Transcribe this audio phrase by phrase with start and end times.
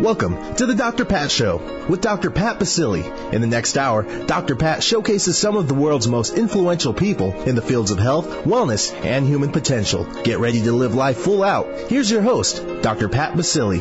[0.00, 1.04] Welcome to the Dr.
[1.04, 2.30] Pat Show with Dr.
[2.30, 3.34] Pat Baccili.
[3.34, 4.56] In the next hour, Dr.
[4.56, 8.94] Pat showcases some of the world's most influential people in the fields of health, wellness,
[9.04, 10.04] and human potential.
[10.22, 11.90] Get ready to live life full out.
[11.90, 13.10] Here's your host, Dr.
[13.10, 13.80] Pat Baccili.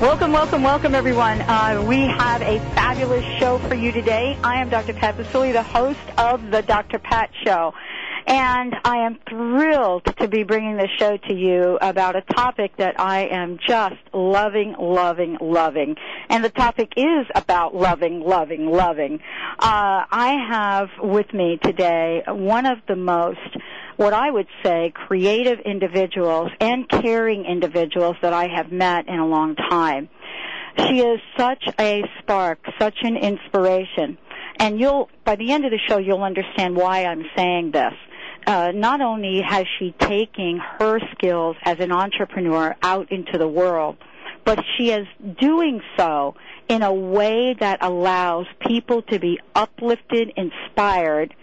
[0.00, 1.42] Welcome, welcome, welcome, everyone.
[1.42, 4.38] Uh, we have a fabulous show for you today.
[4.42, 4.94] I am Dr.
[4.94, 6.98] Pat Baccili, the host of the Dr.
[6.98, 7.74] Pat Show.
[8.28, 13.00] And I am thrilled to be bringing this show to you about a topic that
[13.00, 15.96] I am just loving, loving, loving.
[16.28, 19.20] And the topic is about loving, loving, loving.
[19.58, 23.40] Uh, I have with me today one of the most
[23.96, 29.26] what I would say creative individuals and caring individuals that I have met in a
[29.26, 30.10] long time.
[30.76, 34.18] She is such a spark, such an inspiration.
[34.60, 37.94] And you'll, by the end of the show, you'll understand why I'm saying this
[38.48, 43.98] uh, not only has she taken her skills as an entrepreneur out into the world,
[44.44, 45.06] but she is
[45.38, 46.34] doing so
[46.66, 51.34] in a way that allows people to be uplifted, inspired,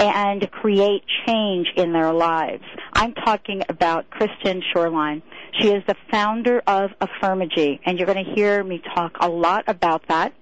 [0.00, 2.64] and create change in their lives.
[2.92, 5.22] I'm talking about Kristen Shoreline.
[5.60, 9.62] She is the founder of Affirmagy, and you're going to hear me talk a lot
[9.68, 10.32] about that.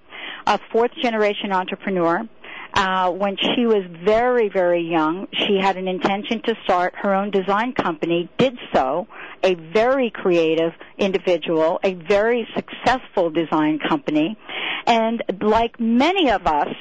[0.47, 2.27] A fourth generation entrepreneur
[2.73, 7.31] uh, when she was very, very young, she had an intention to start her own
[7.31, 9.07] design company, did so,
[9.43, 14.37] a very creative individual, a very successful design company,
[14.85, 16.73] and like many of us,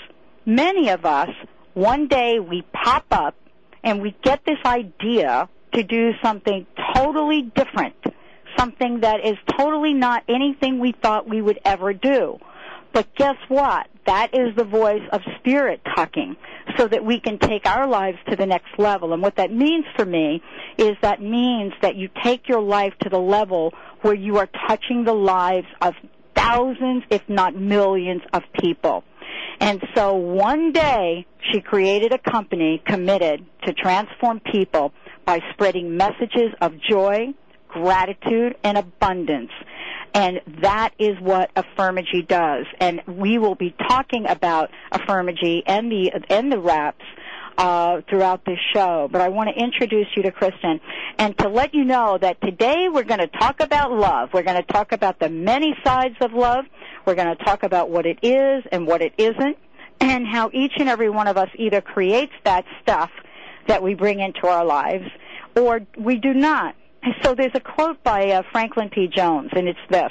[0.44, 1.30] many of us,
[1.74, 3.34] one day we pop up
[3.84, 7.94] and we get this idea to do something totally different,
[8.58, 12.38] something that is totally not anything we thought we would ever do.
[12.96, 13.88] But guess what?
[14.06, 16.34] That is the voice of spirit talking
[16.78, 19.12] so that we can take our lives to the next level.
[19.12, 20.42] And what that means for me
[20.78, 25.04] is that means that you take your life to the level where you are touching
[25.04, 25.92] the lives of
[26.34, 29.04] thousands, if not millions of people.
[29.60, 34.94] And so one day she created a company committed to transform people
[35.26, 37.34] by spreading messages of joy,
[37.68, 39.50] gratitude, and abundance.
[40.16, 42.64] And that is what Affirmagy does.
[42.80, 47.04] And we will be talking about Affirmagy and the, and the reps
[47.58, 49.10] uh, throughout this show.
[49.12, 50.80] But I want to introduce you to Kristen
[51.18, 54.30] and to let you know that today we're going to talk about love.
[54.32, 56.64] We're going to talk about the many sides of love.
[57.04, 59.58] We're going to talk about what it is and what it isn't
[60.00, 63.10] and how each and every one of us either creates that stuff
[63.68, 65.04] that we bring into our lives
[65.54, 66.74] or we do not.
[67.22, 69.06] So there's a quote by uh, Franklin P.
[69.08, 70.10] Jones, and it's this: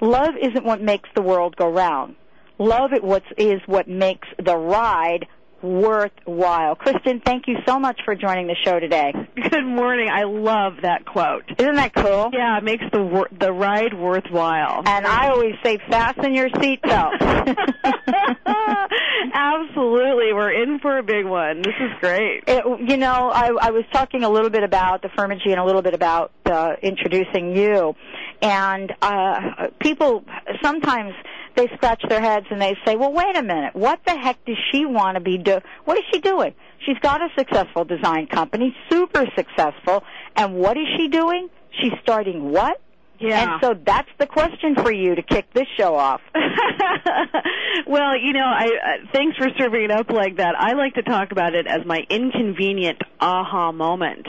[0.00, 2.14] "Love isn't what makes the world go round.
[2.58, 5.26] Love is what is what makes the ride
[5.62, 6.74] worthwhile.
[6.76, 9.12] Kristen, thank you so much for joining the show today.
[9.34, 10.08] Good morning.
[10.12, 11.44] I love that quote.
[11.58, 12.30] Isn't that cool?
[12.32, 14.82] Yeah, it makes the wor- the ride worthwhile.
[14.86, 17.18] And I always say, fasten your seatbelt.
[19.32, 21.62] Absolutely, we're in for a big one.
[21.62, 22.44] This is great.
[22.46, 25.64] It, you know, I, I was talking a little bit about the Affirmagy and a
[25.64, 27.94] little bit about uh, introducing you,
[28.42, 30.24] and uh, people
[30.62, 31.12] sometimes
[31.58, 33.74] they scratch their heads and they say, "Well, wait a minute.
[33.74, 35.62] What the heck does she want to be doing?
[35.84, 36.54] What is she doing?
[36.86, 40.04] She's got a successful design company, super successful,
[40.36, 41.48] and what is she doing?
[41.80, 42.80] She's starting what?
[43.18, 43.42] Yeah.
[43.42, 46.20] And so that's the question for you to kick this show off.
[47.86, 50.54] well, you know, I uh, thanks for serving it up like that.
[50.56, 54.26] I like to talk about it as my inconvenient aha moment.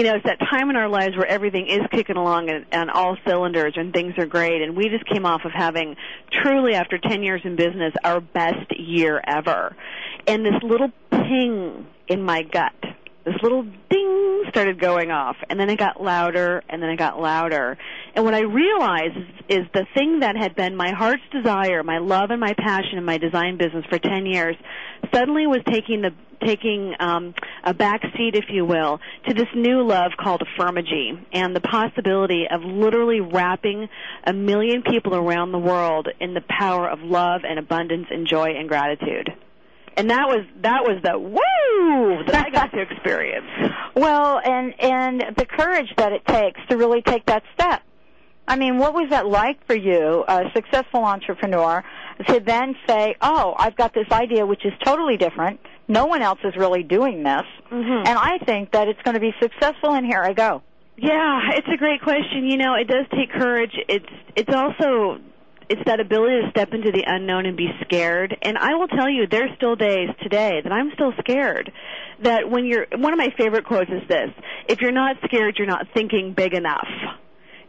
[0.00, 2.90] You know, it's that time in our lives where everything is kicking along and, and
[2.90, 4.62] all cylinders and things are great.
[4.62, 5.94] And we just came off of having
[6.42, 9.76] truly, after 10 years in business, our best year ever.
[10.26, 12.72] And this little ping in my gut
[13.24, 17.20] this little ding started going off and then it got louder and then it got
[17.20, 17.76] louder.
[18.14, 19.16] And what i realized
[19.48, 23.04] is, the thing that had been my heart's desire my love and my passion in
[23.04, 24.56] my design business for 10 years
[25.12, 26.10] suddenly was taking the
[26.44, 27.34] taking um,
[27.64, 32.46] a back seat if you will to this new love called affirmagy and the possibility
[32.50, 33.88] of literally wrapping
[34.24, 38.54] a million people around the world in the power of love and abundance and joy
[38.56, 39.28] and gratitude
[40.00, 43.46] and that was that was the woo that I got to experience.
[43.94, 47.82] Well, and and the courage that it takes to really take that step.
[48.48, 51.84] I mean, what was that like for you, a successful entrepreneur,
[52.28, 55.60] to then say, "Oh, I've got this idea which is totally different.
[55.86, 58.08] No one else is really doing this, Mhm.
[58.08, 60.62] and I think that it's going to be successful, and here I go."
[60.96, 62.44] Yeah, it's a great question.
[62.50, 63.74] You know, it does take courage.
[63.88, 65.18] It's it's also
[65.70, 68.36] it's that ability to step into the unknown and be scared.
[68.42, 71.72] And I will tell you, there's still days today that I'm still scared.
[72.22, 74.30] That when you're one of my favorite quotes is this:
[74.68, 76.88] "If you're not scared, you're not thinking big enough."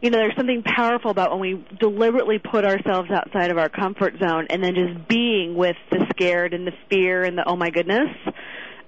[0.00, 4.14] You know, there's something powerful about when we deliberately put ourselves outside of our comfort
[4.18, 7.70] zone and then just being with the scared and the fear and the oh my
[7.70, 8.08] goodness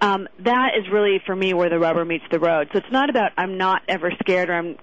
[0.00, 2.69] um, that is really for me where the rubber meets the road.
[2.72, 4.76] So it's not about I'm not ever scared or I'm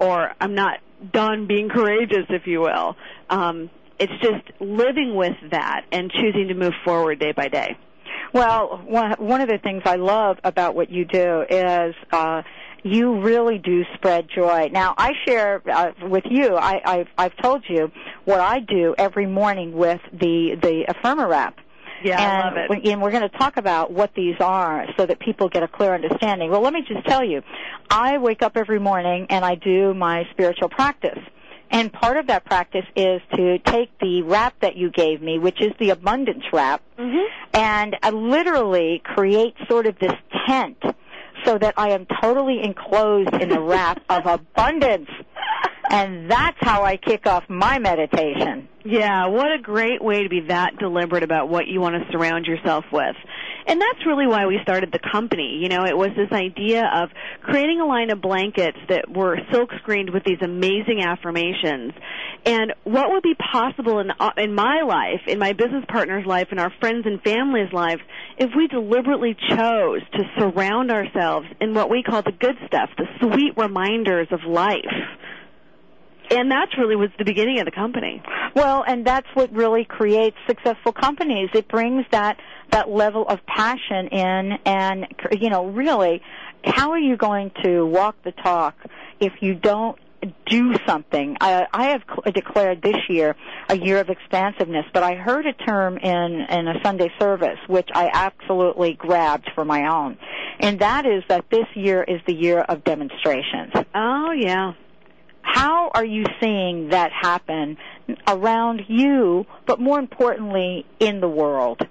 [0.00, 0.80] or I'm not
[1.12, 2.96] done being courageous, if you will.
[3.30, 7.76] Um, it's just living with that and choosing to move forward day by day.
[8.32, 12.42] Well, one of the things I love about what you do is uh,
[12.82, 14.68] you really do spread joy.
[14.72, 16.56] Now, I share uh, with you.
[16.56, 17.90] I, I've I've told you
[18.24, 21.58] what I do every morning with the the Affirma wrap.
[22.04, 22.88] Yeah, and, I love it.
[22.88, 25.94] and we're going to talk about what these are so that people get a clear
[25.94, 26.50] understanding.
[26.50, 27.42] Well, let me just tell you,
[27.88, 31.18] I wake up every morning and I do my spiritual practice.
[31.70, 35.60] And part of that practice is to take the wrap that you gave me, which
[35.60, 37.24] is the abundance wrap, Mhm.
[37.54, 40.14] and I literally create sort of this
[40.46, 40.82] tent
[41.44, 45.10] so that I am totally enclosed in the wrap of abundance.
[45.90, 48.68] And that's how I kick off my meditation.
[48.84, 52.46] Yeah, what a great way to be that deliberate about what you want to surround
[52.46, 53.14] yourself with.
[53.66, 55.58] And that's really why we started the company.
[55.60, 57.10] You know, it was this idea of
[57.42, 61.92] creating a line of blankets that were silk screened with these amazing affirmations.
[62.44, 66.48] And what would be possible in, uh, in my life, in my business partner's life,
[66.52, 68.00] in our friends and family's lives,
[68.38, 73.06] if we deliberately chose to surround ourselves in what we call the good stuff, the
[73.20, 74.78] sweet reminders of life.
[76.30, 78.22] And that's really was the beginning of the company.
[78.54, 81.50] Well, and that's what really creates successful companies.
[81.54, 82.38] It brings that
[82.70, 86.20] that level of passion in, and you know, really,
[86.64, 88.74] how are you going to walk the talk
[89.20, 89.98] if you don't
[90.46, 91.36] do something?
[91.40, 93.36] I, I have cl- declared this year
[93.68, 97.88] a year of expansiveness, but I heard a term in in a Sunday service which
[97.94, 100.18] I absolutely grabbed for my own,
[100.58, 104.72] and that is that this year is the year of demonstrations Oh yeah.
[105.46, 107.78] How are you seeing that happen
[108.26, 111.86] around you, but more importantly, in the world?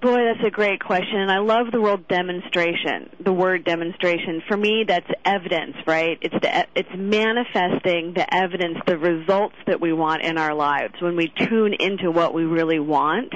[0.00, 3.10] Boy, that's a great question, and I love the word demonstration.
[3.18, 6.18] The word demonstration for me, that's evidence, right?
[6.20, 11.16] It's the it's manifesting the evidence, the results that we want in our lives when
[11.16, 13.34] we tune into what we really want.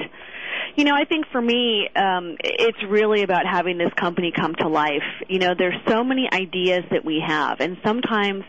[0.75, 4.69] You know, I think for me, um, it's really about having this company come to
[4.69, 5.03] life.
[5.27, 8.45] You know, there's so many ideas that we have, and sometimes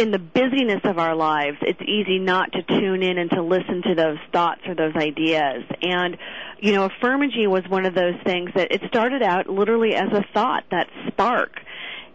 [0.00, 3.82] in the busyness of our lives, it's easy not to tune in and to listen
[3.82, 5.62] to those thoughts or those ideas.
[5.82, 6.16] And,
[6.58, 10.24] you know, Affirmagy was one of those things that it started out literally as a
[10.32, 11.52] thought, that spark.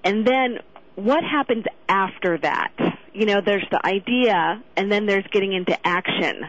[0.03, 0.59] And then
[0.95, 2.73] what happens after that?
[3.13, 6.41] You know, there's the idea and then there's getting into action.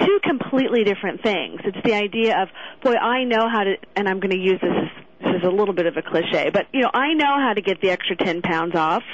[0.00, 1.60] Two completely different things.
[1.64, 2.48] It's the idea of,
[2.82, 5.50] boy, I know how to, and I'm going to use this as, this is a
[5.50, 8.16] little bit of a cliche, but you know, I know how to get the extra
[8.16, 9.04] 10 pounds off.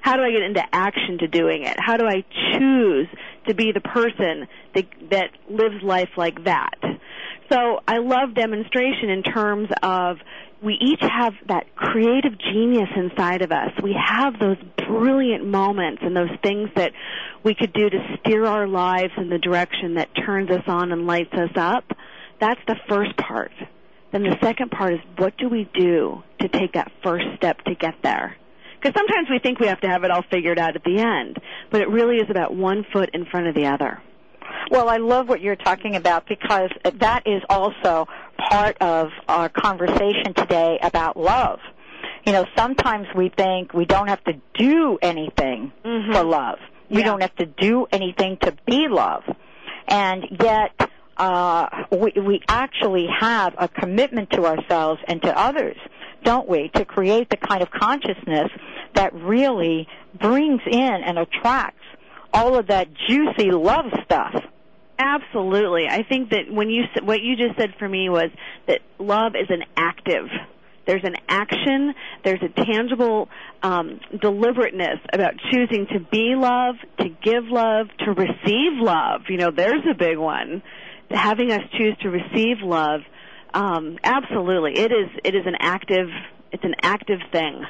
[0.00, 1.76] How do I get into action to doing it?
[1.78, 3.08] How do I choose
[3.48, 6.74] to be the person that, that lives life like that?
[7.50, 10.18] So I love demonstration in terms of
[10.62, 13.70] we each have that creative genius inside of us.
[13.82, 16.92] We have those brilliant moments and those things that
[17.42, 21.06] we could do to steer our lives in the direction that turns us on and
[21.06, 21.84] lights us up.
[22.40, 23.52] That's the first part.
[24.12, 27.74] Then the second part is what do we do to take that first step to
[27.74, 28.36] get there?
[28.80, 31.38] Because sometimes we think we have to have it all figured out at the end,
[31.70, 34.00] but it really is about one foot in front of the other.
[34.70, 38.06] Well, I love what you're talking about because that is also
[38.50, 41.58] part of our conversation today about love.
[42.24, 46.12] You know, sometimes we think we don't have to do anything Mhm.
[46.14, 46.58] for love.
[46.88, 47.06] We Yeah.
[47.06, 49.24] don't have to do anything to be love.
[49.88, 50.72] And yet,
[51.16, 55.76] uh, we, we actually have a commitment to ourselves and to others,
[56.22, 58.50] don't we, to create the kind of consciousness
[58.94, 59.86] that really
[60.18, 61.84] brings in and attracts
[62.32, 64.34] all of that juicy love stuff.
[64.98, 65.86] Absolutely.
[65.88, 68.30] I think that when you what you just said for me was
[68.66, 70.28] that love is an active.
[70.86, 71.94] There's an action.
[72.24, 73.28] There's a tangible
[73.62, 79.22] um, deliberateness about choosing to be love, to give love, to receive love.
[79.28, 80.62] You know, there's a big one.
[81.10, 83.00] Having us choose to receive love.
[83.52, 85.08] Um, absolutely, it is.
[85.24, 86.08] It is an active.
[86.52, 87.64] It's an active thing.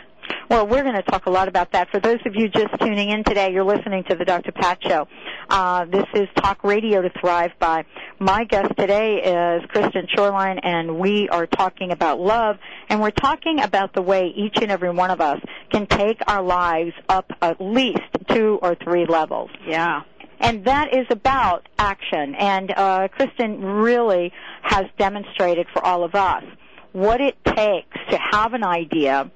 [0.49, 1.91] Well, we're going to talk a lot about that.
[1.91, 4.53] For those of you just tuning in today, you're listening to the Dr.
[4.53, 5.07] Pat Show.
[5.49, 7.85] Uh, this is Talk Radio to Thrive by.
[8.19, 12.59] My guest today is Kristen Shoreline, and we are talking about love,
[12.89, 16.43] and we're talking about the way each and every one of us can take our
[16.43, 19.51] lives up at least two or three levels.
[19.67, 20.03] Yeah
[20.41, 22.35] and that is about action.
[22.35, 24.33] And uh, Kristen really
[24.63, 26.43] has demonstrated for all of us
[26.93, 29.31] what it takes to have an idea,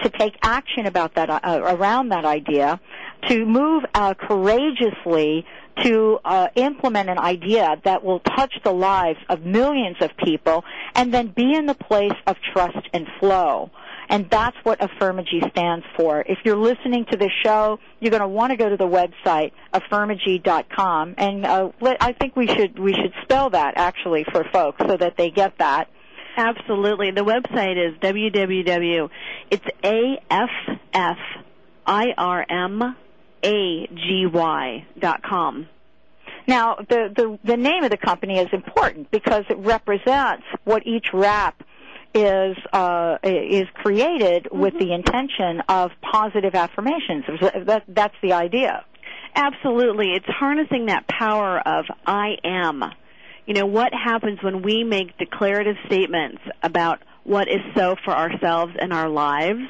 [0.00, 2.80] to take action about that uh, around that idea,
[3.28, 5.46] to move uh, courageously
[5.82, 11.12] to uh, implement an idea that will touch the lives of millions of people, and
[11.12, 13.70] then be in the place of trust and flow.
[14.08, 16.24] And that's what Affirmagy stands for.
[16.26, 19.52] If you're listening to this show, you're going to want to go to the website
[19.74, 24.96] affirmagy.com, and uh, I think we should we should spell that actually for folks so
[24.96, 25.88] that they get that.
[26.36, 27.10] Absolutely.
[27.10, 29.10] The website is www.
[29.50, 30.50] It's a f
[30.92, 31.18] f
[31.86, 32.96] i r m
[33.42, 35.68] a g y dot com.
[36.46, 41.06] Now, the, the the name of the company is important because it represents what each
[41.12, 41.62] wrap
[42.16, 44.58] is uh, is created mm-hmm.
[44.58, 47.24] with the intention of positive affirmations.
[47.66, 48.84] That, that's the idea.
[49.34, 52.82] Absolutely, it's harnessing that power of I am.
[53.44, 58.72] You know what happens when we make declarative statements about what is so for ourselves
[58.80, 59.60] and our lives.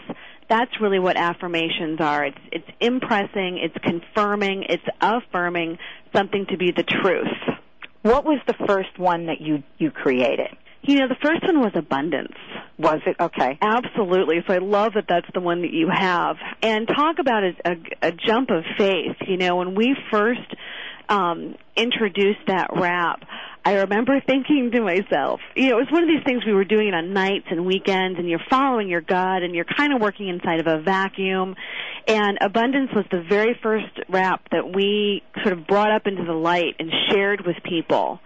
[0.48, 2.26] That's really what affirmations are.
[2.26, 5.78] It's it's impressing, it's confirming, it's affirming
[6.14, 7.26] something to be the truth.
[8.02, 10.56] What was the first one that you you created?
[10.86, 12.36] You know, the first one was abundance.
[12.78, 13.16] Was it?
[13.18, 13.58] Okay.
[13.60, 14.36] Absolutely.
[14.46, 16.36] So I love that that's the one that you have.
[16.62, 19.16] And talk about a, a, a jump of faith.
[19.26, 20.54] You know, when we first
[21.08, 23.24] um, introduced that wrap,
[23.64, 26.64] I remember thinking to myself, you know, it was one of these things we were
[26.64, 30.28] doing on nights and weekends, and you're following your gut, and you're kind of working
[30.28, 31.56] inside of a vacuum.
[32.06, 36.32] And abundance was the very first wrap that we sort of brought up into the
[36.32, 38.20] light and shared with people.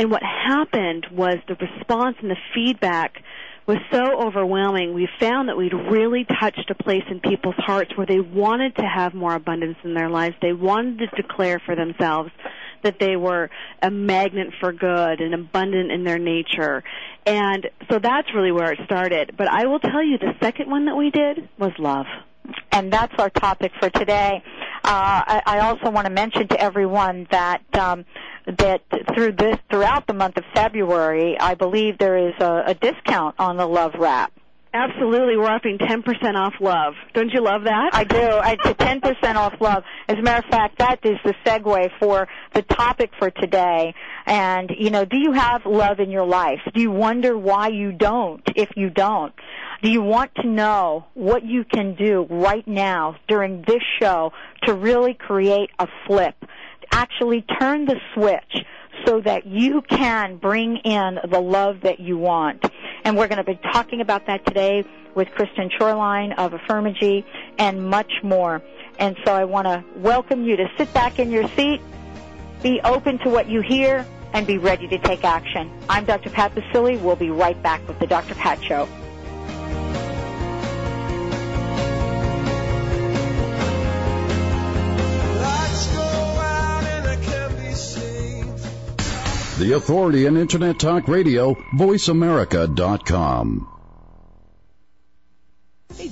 [0.00, 3.22] And what happened was the response and the feedback
[3.66, 4.94] was so overwhelming.
[4.94, 8.82] We found that we'd really touched a place in people's hearts where they wanted to
[8.82, 10.36] have more abundance in their lives.
[10.40, 12.30] They wanted to declare for themselves
[12.82, 13.50] that they were
[13.82, 16.82] a magnet for good and abundant in their nature.
[17.26, 19.34] And so that's really where it started.
[19.36, 22.06] But I will tell you the second one that we did was love.
[22.72, 24.42] And that's our topic for today.
[24.82, 28.04] Uh, I, I also want to mention to everyone that um,
[28.46, 28.82] that
[29.14, 33.56] through this throughout the month of February, I believe there is a, a discount on
[33.56, 34.32] the Love Wrap.
[34.72, 36.94] Absolutely, we're offering 10% off love.
[37.12, 37.90] Don't you love that?
[37.92, 38.16] I do.
[38.16, 39.82] A 10% off love.
[40.08, 43.94] As a matter of fact, that is the segue for the topic for today.
[44.26, 46.60] And, you know, do you have love in your life?
[46.72, 49.34] Do you wonder why you don't if you don't?
[49.82, 54.32] Do you want to know what you can do right now during this show
[54.64, 56.36] to really create a flip?
[56.92, 58.64] actually turn the switch
[59.06, 62.64] so that you can bring in the love that you want.
[63.04, 67.24] And we're going to be talking about that today with Kristen Shoreline of Affirmagy
[67.58, 68.62] and much more.
[68.98, 71.80] And so I want to welcome you to sit back in your seat,
[72.62, 75.70] be open to what you hear, and be ready to take action.
[75.88, 76.30] I'm Dr.
[76.30, 77.00] Pat Baccili.
[77.00, 78.34] We'll be right back with the Dr.
[78.34, 78.88] Pat Show.
[89.60, 93.79] The authority in Internet Talk Radio, voiceamerica.com.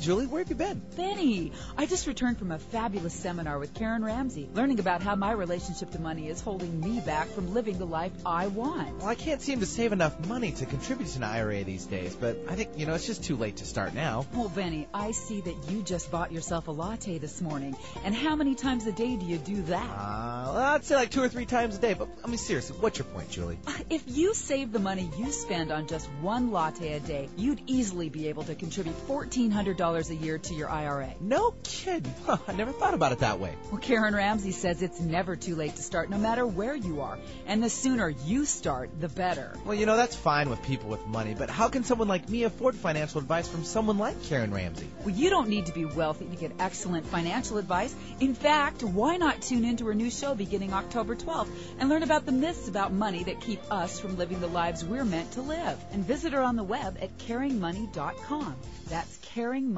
[0.01, 0.81] Julie, where have you been?
[0.97, 5.33] Benny, I just returned from a fabulous seminar with Karen Ramsey, learning about how my
[5.33, 8.99] relationship to money is holding me back from living the life I want.
[8.99, 12.15] Well, I can't seem to save enough money to contribute to an IRA these days,
[12.15, 14.27] but I think, you know, it's just too late to start now.
[14.35, 17.77] Well, Benny, I see that you just bought yourself a latte this morning.
[18.05, 19.85] And how many times a day do you do that?
[19.91, 22.77] Uh, well, I'd say like two or three times a day, but I mean, seriously,
[22.79, 23.59] what's your point, Julie?
[23.91, 28.09] If you save the money you spend on just one latte a day, you'd easily
[28.09, 31.15] be able to contribute $1,400 $1,000 a year to your IRA.
[31.21, 32.13] No kidding.
[32.25, 33.55] Huh, I never thought about it that way.
[33.71, 37.19] Well, Karen Ramsey says it's never too late to start, no matter where you are.
[37.47, 39.57] And the sooner you start, the better.
[39.65, 42.45] Well, you know, that's fine with people with money, but how can someone like me
[42.45, 44.89] afford financial advice from someone like Karen Ramsey?
[45.01, 47.95] Well, you don't need to be wealthy to get excellent financial advice.
[48.21, 52.27] In fact, why not tune into her new show beginning October 12th and learn about
[52.27, 55.79] the myths about money that keep us from living the lives we're meant to live?
[55.93, 58.57] And visit her on the web at caringmoney.com.
[58.89, 59.78] That's caringmoney.com.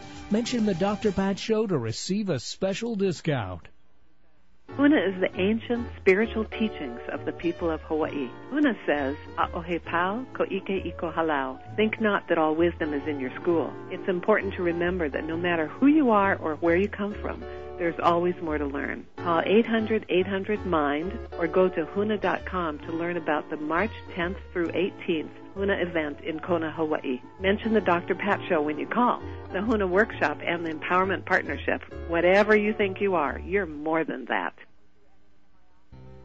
[0.31, 1.11] Mention the Dr.
[1.11, 3.67] Pat Show to receive a special discount.
[4.77, 8.29] Huna is the ancient spiritual teachings of the people of Hawaii.
[8.49, 11.59] Huna says, A'ohe pau ko ike iko halau.
[11.75, 13.73] Think not that all wisdom is in your school.
[13.89, 17.43] It's important to remember that no matter who you are or where you come from,
[17.81, 19.03] there's always more to learn.
[19.17, 25.81] Call 800-800-MIND or go to huna.com to learn about the March 10th through 18th Huna
[25.81, 27.19] event in Kona, Hawaii.
[27.39, 28.13] Mention the Dr.
[28.13, 29.19] Pat Show when you call.
[29.51, 31.81] The Huna Workshop and the Empowerment Partnership.
[32.07, 34.53] Whatever you think you are, you're more than that.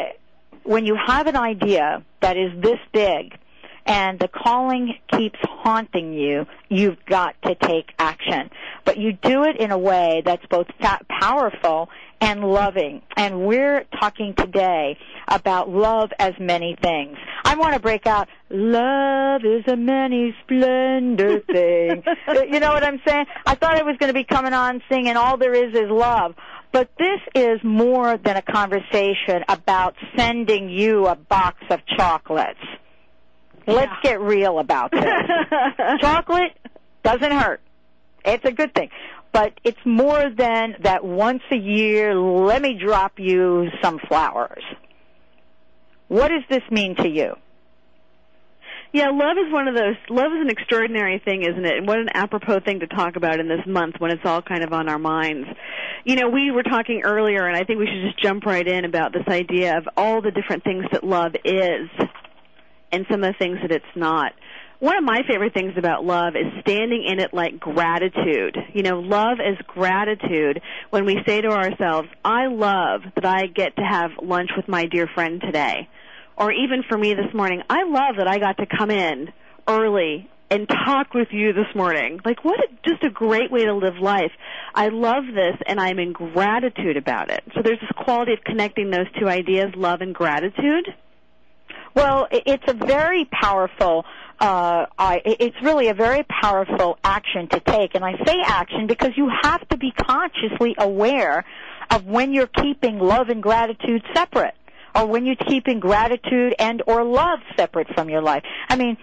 [0.63, 3.37] when you have an idea that is this big,
[3.85, 8.49] and the calling keeps haunting you, you've got to take action.
[8.85, 10.69] But you do it in a way that's both
[11.09, 11.89] powerful
[12.21, 13.03] and loving.
[13.17, 14.97] And we're talking today
[15.27, 17.19] about love as many things.
[17.53, 22.03] I want to break out, love is a many splendid thing.
[22.51, 23.27] you know what I'm saying?
[23.45, 26.35] I thought I was going to be coming on singing all there is is love.
[26.73, 32.59] But this is more than a conversation about sending you a box of chocolates.
[33.67, 35.05] Let's get real about this.
[36.01, 36.57] Chocolate
[37.05, 37.61] doesn't hurt.
[38.25, 38.89] It's a good thing.
[39.35, 44.65] But it's more than that once a year, let me drop you some flowers.
[46.13, 47.37] What does this mean to you?
[48.93, 49.97] Yeah, love is one of those.
[50.11, 51.79] Love is an extraordinary thing, isn't it?
[51.79, 54.63] And what an apropos thing to talk about in this month when it's all kind
[54.63, 55.49] of on our minds.
[56.05, 58.85] You know, we were talking earlier, and I think we should just jump right in
[58.85, 61.89] about this idea of all the different things that love is
[62.93, 64.33] and some of the things that it's not.
[64.81, 68.59] One of my favorite things about love is standing in it like gratitude.
[68.75, 73.77] You know, love is gratitude when we say to ourselves, I love that I get
[73.77, 75.89] to have lunch with my dear friend today.
[76.37, 79.33] Or even for me this morning, I love that I got to come in
[79.69, 82.21] early and talk with you this morning.
[82.25, 84.33] Like what a, just a great way to live life.
[84.75, 87.43] I love this and I'm in gratitude about it.
[87.55, 90.89] So there's this quality of connecting those two ideas, love and gratitude.
[91.95, 94.05] Well, it's a very powerful.
[94.39, 99.11] Uh, I, it's really a very powerful action to take, and I say action because
[99.17, 101.45] you have to be consciously aware
[101.91, 104.55] of when you're keeping love and gratitude separate
[104.95, 108.43] or when you're keeping gratitude and or love separate from your life.
[108.69, 108.97] I mean,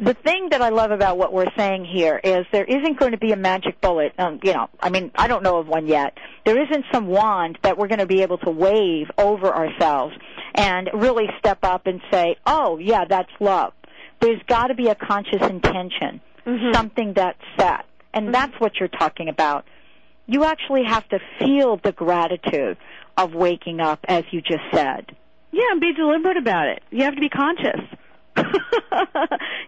[0.00, 3.18] the thing that I love about what we're saying here is there isn't going to
[3.18, 4.12] be a magic bullet.
[4.18, 6.16] Um, you know, I mean, I don't know of one yet.
[6.44, 10.14] There isn't some wand that we're going to be able to wave over ourselves
[10.54, 13.72] and really step up and say, "Oh, yeah, that's love."
[14.20, 16.72] There's got to be a conscious intention, mm-hmm.
[16.72, 18.32] something that's set, and mm-hmm.
[18.32, 19.64] that's what you're talking about.
[20.26, 22.76] You actually have to feel the gratitude
[23.16, 25.16] of waking up, as you just said.
[25.52, 26.82] Yeah, and be deliberate about it.
[26.90, 27.80] You have to be conscious.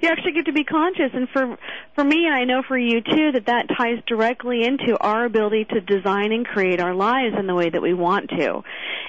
[0.00, 1.58] you actually get to be conscious and for
[1.94, 5.66] for me and I know for you too that that ties directly into our ability
[5.66, 8.62] to design and create our lives in the way that we want to.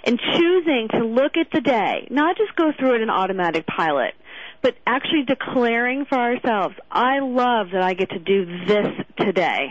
[0.03, 4.13] And choosing to look at the day, not just go through it in automatic pilot,
[4.61, 8.87] but actually declaring for ourselves, I love that I get to do this
[9.19, 9.69] today.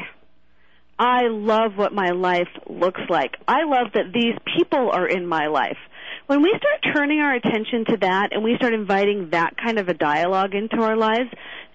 [0.99, 3.33] I love what my life looks like.
[3.47, 5.79] I love that these people are in my life
[6.27, 9.91] When we start turning our attention to that and we start inviting that kind of
[9.91, 11.29] a dialogue into our lives,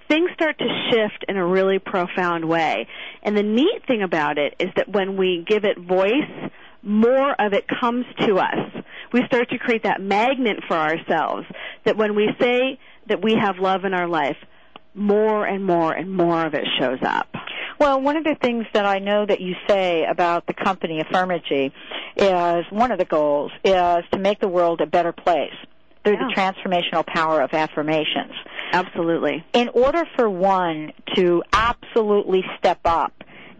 [0.07, 2.87] things start to shift in a really profound way.
[3.21, 7.53] And the neat thing about it is that when we give it voice, more of
[7.53, 8.83] it comes to us.
[9.13, 11.45] We start to create that magnet for ourselves
[11.83, 14.37] that when we say that we have love in our life,
[14.95, 17.27] more and more and more of it shows up.
[17.79, 21.71] Well, one of the things that I know that you say about the company Affirmagy
[22.17, 25.53] is one of the goals is to make the world a better place
[26.03, 26.27] through Yeah.
[26.27, 28.33] the transformational power of affirmations.
[28.73, 29.43] Absolutely.
[29.53, 33.13] In order for one to absolutely step up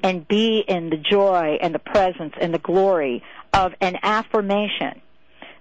[0.03, 5.01] and be in the joy and the presence and the glory of an affirmation,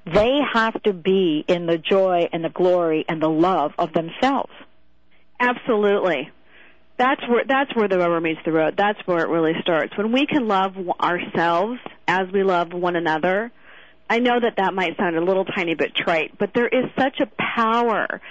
[0.04, 4.52] they have to be in the joy and the glory and the love of themselves.
[5.40, 6.30] Absolutely.
[6.98, 8.74] That's where that's where the rubber meets the road.
[8.76, 9.96] That's where it really starts.
[9.96, 13.52] When we can love ourselves as we love one another.
[14.10, 17.20] I know that that might sound a little tiny bit trite, but there is such
[17.20, 18.22] a power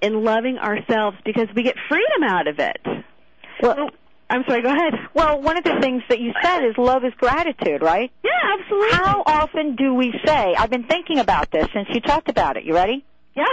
[0.00, 2.80] in loving ourselves because we get freedom out of it.
[3.60, 3.90] Well, oh,
[4.30, 4.94] I'm sorry, go ahead.
[5.12, 8.10] Well, one of the things that you said is love is gratitude, right?
[8.24, 8.96] Yeah, absolutely.
[8.96, 12.64] How often do we say, I've been thinking about this since you talked about it.
[12.64, 13.04] You ready?
[13.36, 13.44] Yeah.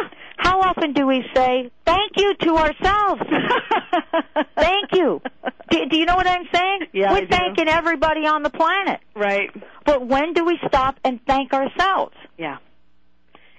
[0.44, 3.22] How often do we say thank you to ourselves?
[4.56, 5.22] thank you.
[5.70, 6.80] Do, do you know what I'm saying?
[6.92, 9.00] Yeah, We're thanking everybody on the planet.
[9.16, 9.50] Right.
[9.86, 12.16] But when do we stop and thank ourselves?
[12.38, 12.58] Yeah.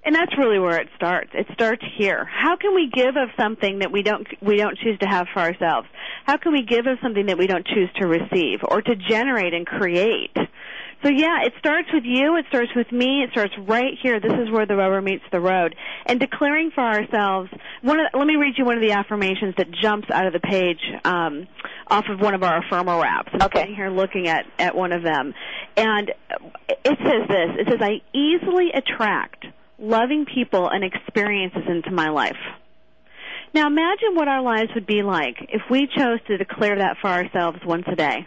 [0.05, 1.31] And that's really where it starts.
[1.33, 2.29] It starts here.
[2.31, 5.40] How can we give of something that we don't we don't choose to have for
[5.40, 5.88] ourselves?
[6.27, 9.55] How can we give of something that we don't choose to receive or to generate
[9.55, 10.37] and create?
[11.05, 14.21] So yeah, it starts with you, it starts with me, it starts right here.
[14.21, 15.77] This is where the rubber meets the road.
[16.07, 17.51] And declaring for ourselves
[17.83, 20.40] one of let me read you one of the affirmations that jumps out of the
[20.40, 21.47] page um,
[21.88, 23.29] off of one of our affirmer wraps.
[23.35, 23.61] I'm Okay.
[23.61, 25.35] sitting here looking at at one of them.
[25.77, 26.11] And
[26.69, 27.51] it says this.
[27.59, 29.45] It says I easily attract
[29.79, 32.40] loving people and experiences into my life.
[33.53, 37.09] Now imagine what our lives would be like if we chose to declare that for
[37.09, 38.27] ourselves once a day.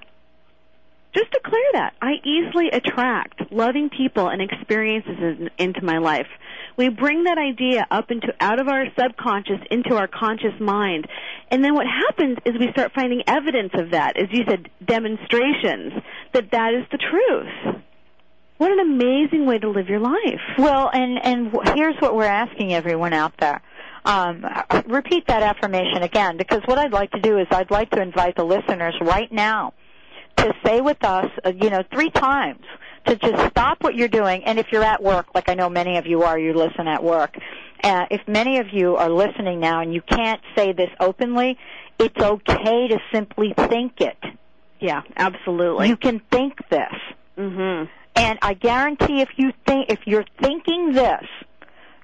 [1.18, 1.94] Just declare that.
[2.00, 6.28] I easily attract loving people and experiences in, into my life.
[6.78, 11.08] We bring that idea up into out of our subconscious into our conscious mind.
[11.50, 15.94] And then what happens is we start finding evidence of that, as you said, demonstrations
[16.34, 17.82] that that is the truth.
[18.60, 20.42] What an amazing way to live your life.
[20.60, 23.64] Well, and and here's what we're asking everyone out there.
[24.06, 24.46] Um,
[24.86, 28.36] repeat that affirmation again, because what I'd like to do is I'd like to invite
[28.36, 29.74] the listeners right now
[30.38, 32.64] to say with us, uh, you know, three times
[33.06, 34.44] to just stop what you're doing.
[34.44, 37.04] And if you're at work, like I know many of you are, you listen at
[37.04, 37.36] work.
[37.84, 41.58] Uh, if many of you are listening now and you can't say this openly,
[42.00, 44.18] it's okay to simply think it.
[44.80, 45.90] Yeah, absolutely.
[45.90, 46.94] You can think this.
[47.38, 47.90] Mm-hmm.
[48.16, 51.24] And I guarantee if you think if you're thinking this,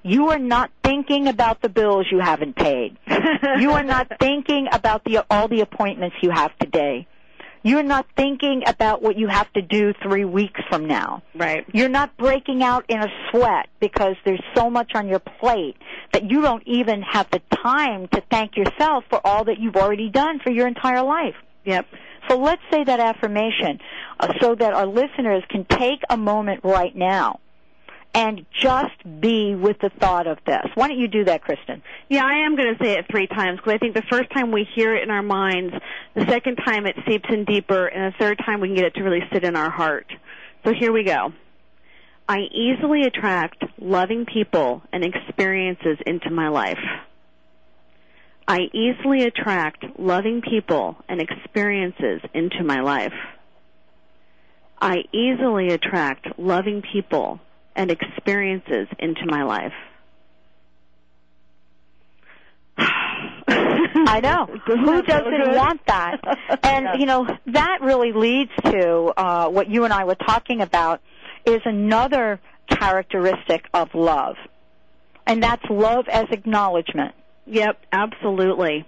[0.02, 2.96] you are not thinking about the bills you haven't paid.
[3.58, 7.06] you are not thinking about the all the appointments you have today.
[7.64, 11.22] You're not thinking about what you have to do 3 weeks from now.
[11.34, 11.64] Right.
[11.72, 15.76] You're not breaking out in a sweat because there's so much on your plate
[16.12, 20.10] that you don't even have the time to thank yourself for all that you've already
[20.10, 21.34] done for your entire life.
[21.64, 21.86] Yep.
[22.28, 23.80] So let's say that affirmation
[24.20, 27.40] uh, so that our listeners can take a moment right now
[28.14, 30.64] and just be with the thought of this.
[30.76, 31.82] Why don't you do that, Kristen?
[32.08, 34.52] Yeah, I am going to say it three times because I think the first time
[34.52, 35.74] we hear it in our minds,
[36.14, 38.94] the second time it seeps in deeper, and the third time we can get it
[38.94, 40.06] to really sit in our heart.
[40.64, 41.32] So here we go.
[42.28, 46.78] I easily attract loving people and experiences into my life.
[48.46, 53.12] I easily attract loving people and experiences into my life.
[54.80, 57.40] I easily attract loving people
[57.76, 59.72] and experiences into my life.
[62.78, 64.46] I know.
[64.66, 66.20] Who doesn't want that?
[66.62, 71.00] And you know, that really leads to uh, what you and I were talking about
[71.46, 74.36] is another characteristic of love.
[75.26, 77.14] And that's love as acknowledgement.
[77.46, 78.86] Yep, absolutely.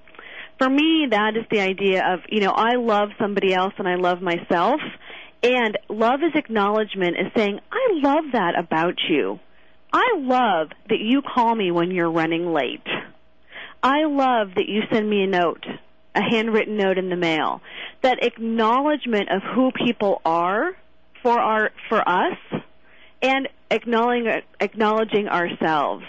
[0.59, 3.96] For me, that is the idea of, you know, I love somebody else and I
[3.96, 4.81] love myself.
[5.46, 9.38] And love is acknowledgement is saying, I love that about you.
[9.92, 12.85] I love that you call me when you're running late.
[13.80, 15.64] I love that you send me a note,
[16.16, 17.61] a handwritten note in the mail.
[18.02, 20.72] That acknowledgement of who people are
[21.22, 22.37] for our for us
[23.22, 26.04] and acknowledging acknowledging ourselves.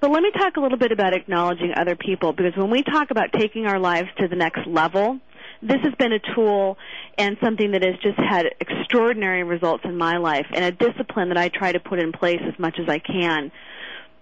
[0.00, 3.10] But let me talk a little bit about acknowledging other people because when we talk
[3.10, 5.18] about taking our lives to the next level,
[5.62, 6.76] this has been a tool
[7.16, 11.38] and something that has just had extraordinary results in my life and a discipline that
[11.38, 13.52] I try to put in place as much as I can.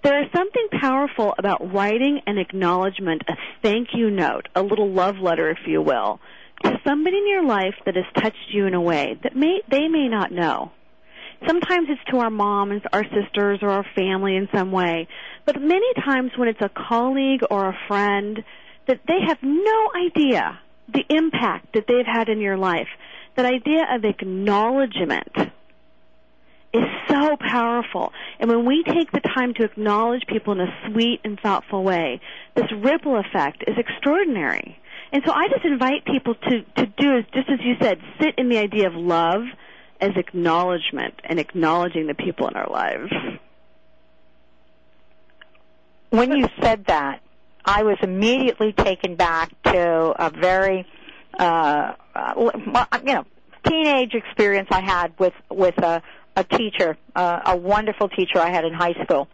[0.02, 5.16] There is something powerful about writing an acknowledgement, a thank you note, a little love
[5.16, 6.20] letter, if you will,
[6.62, 9.88] to somebody in your life that has touched you in a way that may they
[9.88, 10.72] may not know.
[11.46, 15.08] Sometimes it's to our moms, our sisters, or our family in some way.
[15.46, 18.42] But many times when it's a colleague or a friend,
[18.86, 20.58] that they have no idea
[20.92, 22.88] the impact that they've had in your life.
[23.36, 25.32] That idea of acknowledgement
[26.72, 28.12] is so powerful.
[28.38, 32.20] And when we take the time to acknowledge people in a sweet and thoughtful way,
[32.54, 34.78] this ripple effect is extraordinary.
[35.12, 38.48] And so I just invite people to, to do just as you said, sit in
[38.48, 39.42] the idea of love
[40.00, 43.12] as acknowledgement and acknowledging the people in our lives.
[46.10, 47.20] When you said that,
[47.64, 50.86] I was immediately taken back to a very,
[51.38, 51.94] uh,
[52.36, 53.24] you know,
[53.66, 56.02] teenage experience I had with with a,
[56.36, 59.28] a teacher, uh, a wonderful teacher I had in high school,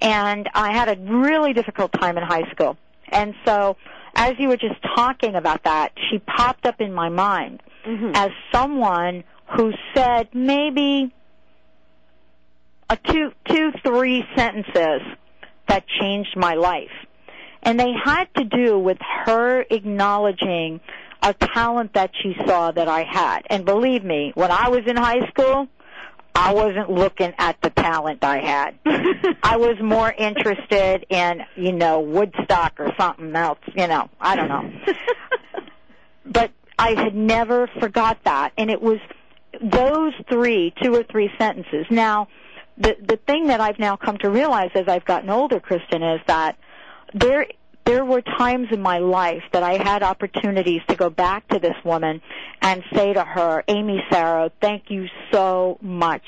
[0.00, 2.76] and I had a really difficult time in high school,
[3.08, 3.76] and so
[4.16, 8.12] as you were just talking about that, she popped up in my mind mm-hmm.
[8.14, 9.24] as someone
[9.56, 11.12] who said maybe
[12.88, 15.02] a two, two, three sentences
[15.68, 16.90] that changed my life.
[17.66, 20.80] And they had to do with her acknowledging
[21.20, 23.40] a talent that she saw that I had.
[23.50, 25.66] And believe me, when I was in high school,
[26.32, 28.78] I wasn't looking at the talent I had.
[29.42, 34.48] I was more interested in, you know, Woodstock or something else, you know, I don't
[34.48, 34.70] know.
[36.24, 38.52] but I had never forgot that.
[38.56, 38.98] And it was
[39.60, 41.86] those three, two or three sentences.
[41.90, 42.28] Now,
[42.78, 46.20] the the thing that I've now come to realize as I've gotten older, Kristen, is
[46.28, 46.58] that
[47.14, 47.46] there
[47.86, 51.76] there were times in my life that I had opportunities to go back to this
[51.84, 52.20] woman
[52.60, 56.24] and say to her, Amy Sarrow, thank you so much.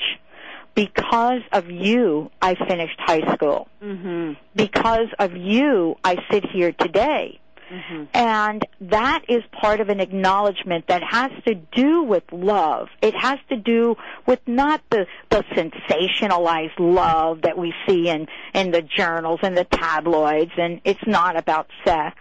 [0.73, 3.67] Because of you, I finished high school.
[3.83, 4.33] Mm-hmm.
[4.55, 7.41] Because of you, I sit here today.
[7.69, 8.03] Mm-hmm.
[8.13, 12.87] And that is part of an acknowledgement that has to do with love.
[13.01, 18.71] It has to do with not the, the sensationalized love that we see in, in
[18.71, 22.17] the journals and the tabloids, and it's not about sex.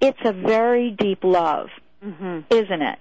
[0.00, 1.68] It's a very deep love,
[2.04, 2.40] mm-hmm.
[2.50, 2.98] isn't it?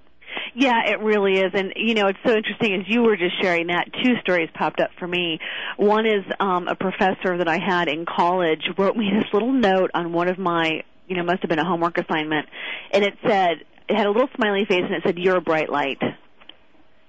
[0.56, 1.52] Yeah, it really is.
[1.54, 4.80] And, you know, it's so interesting as you were just sharing that, two stories popped
[4.80, 5.40] up for me.
[5.78, 9.92] One is um, a professor that I had in college wrote me this little note
[9.94, 12.48] on one of my you know, must have been a homework assignment,
[12.92, 15.70] and it said it had a little smiley face and it said "You're a bright
[15.70, 16.02] light."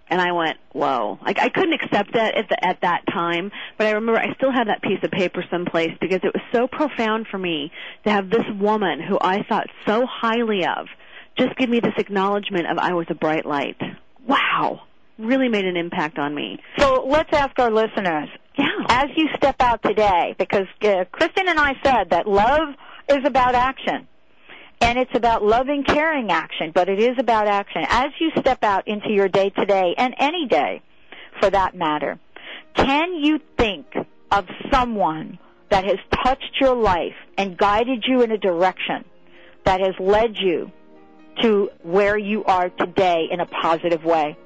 [0.09, 3.87] And I went, "Whoa!" Like I couldn't accept that at the, at that time, but
[3.87, 7.26] I remember I still have that piece of paper someplace because it was so profound
[7.30, 7.72] for me
[8.04, 10.88] to have this woman who I thought so highly of
[11.37, 13.80] just give me this acknowledgement of I was a bright light.
[14.26, 14.83] Wow,
[15.18, 16.59] really made an impact on me.
[16.78, 18.28] So let's ask our listeners.
[18.57, 18.66] Yeah.
[18.88, 22.74] As you step out today, because uh, Kristen and I said that love
[23.08, 24.08] is about action.
[24.80, 27.82] And it's about loving, caring action, but it is about action.
[27.88, 30.82] As you step out into your day today, and any day
[31.40, 32.18] for that matter,
[32.74, 33.86] can you think
[34.30, 35.38] of someone
[35.70, 39.04] that has touched your life and guided you in a direction
[39.64, 40.70] that has led you
[41.40, 44.36] to where you are today in a positive way?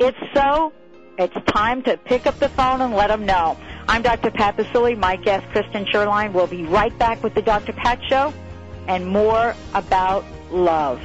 [0.00, 0.72] If so,
[1.18, 3.56] it's time to pick up the phone and let them know.
[3.88, 4.30] I'm Dr.
[4.30, 4.98] Pat Baccili.
[4.98, 7.72] My guest, Kristen Sherline, will be right back with the Dr.
[7.72, 8.34] Pat Show
[8.86, 11.00] and more about love.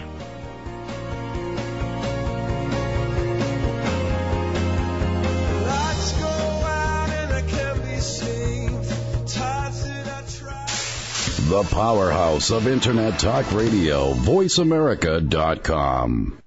[11.50, 16.43] The powerhouse of Internet Talk Radio, VoiceAmerica.com.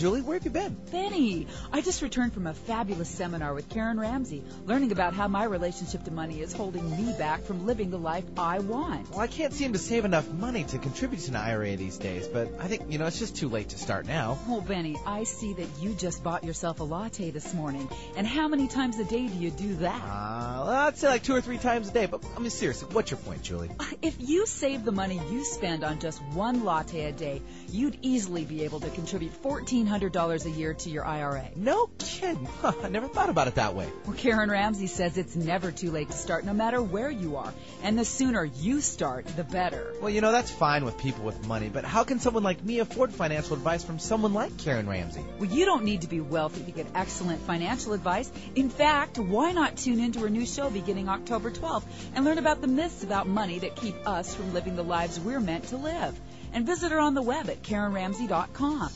[0.00, 0.78] Julie, where have you been?
[0.90, 5.44] Benny, I just returned from a fabulous seminar with Karen Ramsey, learning about how my
[5.44, 9.10] relationship to money is holding me back from living the life I want.
[9.10, 12.26] Well, I can't seem to save enough money to contribute to an IRA these days,
[12.26, 14.38] but I think, you know, it's just too late to start now.
[14.48, 17.86] Well, Benny, I see that you just bought yourself a latte this morning.
[18.16, 20.02] And how many times a day do you do that?
[20.02, 22.88] Uh, well, I'd say like two or three times a day, but I mean, seriously,
[22.92, 23.70] what's your point, Julie?
[24.00, 28.46] If you save the money you spend on just one latte a day, you'd easily
[28.46, 31.48] be able to contribute 14 $1,400 a year to your IRA.
[31.56, 32.46] No kidding.
[32.60, 33.88] Huh, I never thought about it that way.
[34.06, 37.52] Well, Karen Ramsey says it's never too late to start no matter where you are.
[37.82, 39.92] And the sooner you start, the better.
[40.00, 42.78] Well, you know, that's fine with people with money, but how can someone like me
[42.78, 45.24] afford financial advice from someone like Karen Ramsey?
[45.38, 48.30] Well, you don't need to be wealthy to get excellent financial advice.
[48.54, 52.60] In fact, why not tune into her new show beginning October 12th and learn about
[52.60, 56.18] the myths about money that keep us from living the lives we're meant to live?
[56.52, 58.90] And visit her on the web at KarenRamsey.com.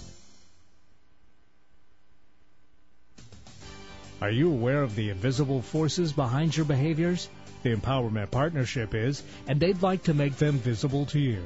[4.21, 7.29] Are you aware of the invisible forces behind your behaviors?
[7.63, 11.43] The Empowerment Partnership is, and they'd like to make them visible to you.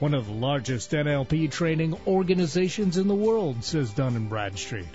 [0.00, 4.86] One of the largest NLP training organizations in the world, says Dun & Bradstreet.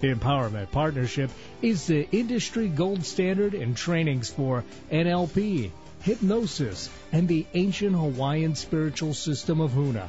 [0.00, 1.30] The Empowerment Partnership
[1.62, 9.14] is the industry gold standard in trainings for NLP, hypnosis, and the ancient Hawaiian spiritual
[9.14, 10.08] system of Huna.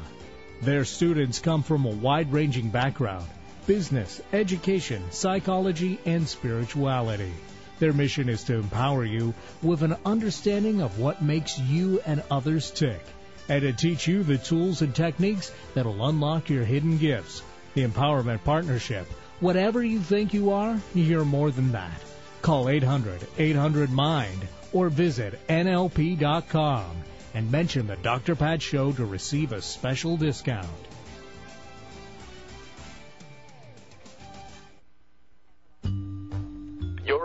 [0.63, 3.27] Their students come from a wide ranging background
[3.67, 7.31] business, education, psychology, and spirituality.
[7.79, 12.71] Their mission is to empower you with an understanding of what makes you and others
[12.71, 13.01] tick,
[13.49, 17.41] and to teach you the tools and techniques that'll unlock your hidden gifts.
[17.73, 19.07] The Empowerment Partnership.
[19.39, 21.99] Whatever you think you are, you're more than that.
[22.41, 26.85] Call 800 800 MIND or visit NLP.com
[27.33, 28.35] and mention the Dr.
[28.35, 30.67] Pat Show to receive a special discount.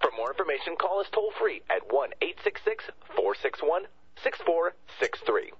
[0.00, 2.84] For more information, call us toll free at 1 866
[3.16, 3.82] 461
[4.22, 5.52] 6463.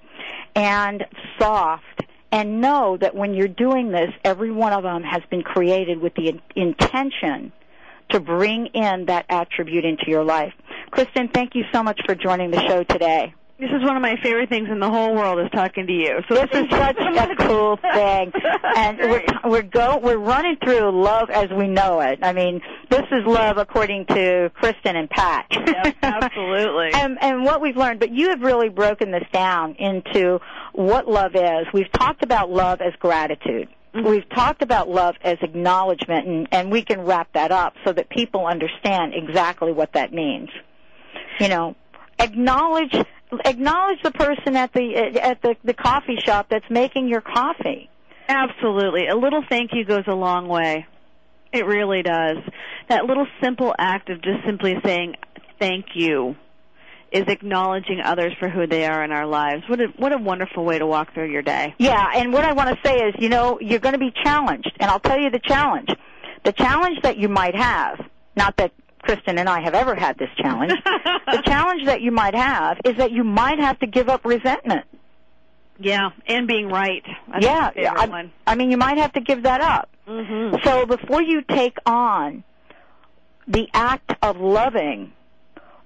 [0.55, 1.05] and
[1.39, 2.03] soft
[2.33, 6.15] and know that when you're doing this, every one of them has been created with
[6.15, 7.53] the in- intention
[8.11, 10.53] to bring in that attribute into your life.
[10.91, 13.35] Kristen, thank you so much for joining the show today.
[13.59, 16.21] This is one of my favorite things in the whole world is talking to you.
[16.29, 18.31] So this is such a cool thing,
[18.77, 22.19] and we're we're go we're running through love as we know it.
[22.23, 25.47] I mean, this is love according to Kristen and Pat.
[25.51, 26.91] Yep, absolutely.
[26.95, 30.39] and and what we've learned, but you have really broken this down into
[30.75, 31.67] what love is.
[31.73, 33.69] We've talked about love as gratitude.
[33.95, 34.07] Mm-hmm.
[34.07, 38.11] We've talked about love as acknowledgement, and, and we can wrap that up so that
[38.11, 40.51] people understand exactly what that means.
[41.41, 41.75] You know,
[42.19, 42.95] acknowledge
[43.45, 47.91] acknowledge the person at the uh, at the the coffee shop that's making your coffee.
[48.29, 49.09] Absolutely.
[49.09, 50.87] A little thank you goes a long way.
[51.53, 52.39] It really does.
[52.89, 55.15] That little simple act of just simply saying
[55.59, 56.37] thank you
[57.13, 59.63] is acknowledging others for who they are in our lives.
[59.69, 61.75] What a what a wonderful way to walk through your day.
[61.79, 64.73] Yeah, and what I want to say is, you know, you're going to be challenged,
[64.79, 65.89] and I'll tell you the challenge.
[66.45, 68.01] The challenge that you might have,
[68.37, 68.73] not that
[69.07, 70.73] Kristen and I have ever had this challenge,
[71.27, 74.85] the challenge that you might have is that you might have to give up resentment.
[75.79, 77.05] Yeah, and being right.
[77.29, 78.31] That's yeah, I.
[78.47, 79.91] I mean, you might have to give that up.
[80.09, 80.57] Mm-hmm.
[80.65, 82.45] So before you take on
[83.47, 85.13] the act of loving,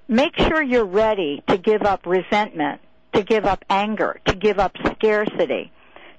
[0.08, 2.80] make sure you're ready to give up resentment,
[3.14, 5.72] to give up anger, to give up scarcity,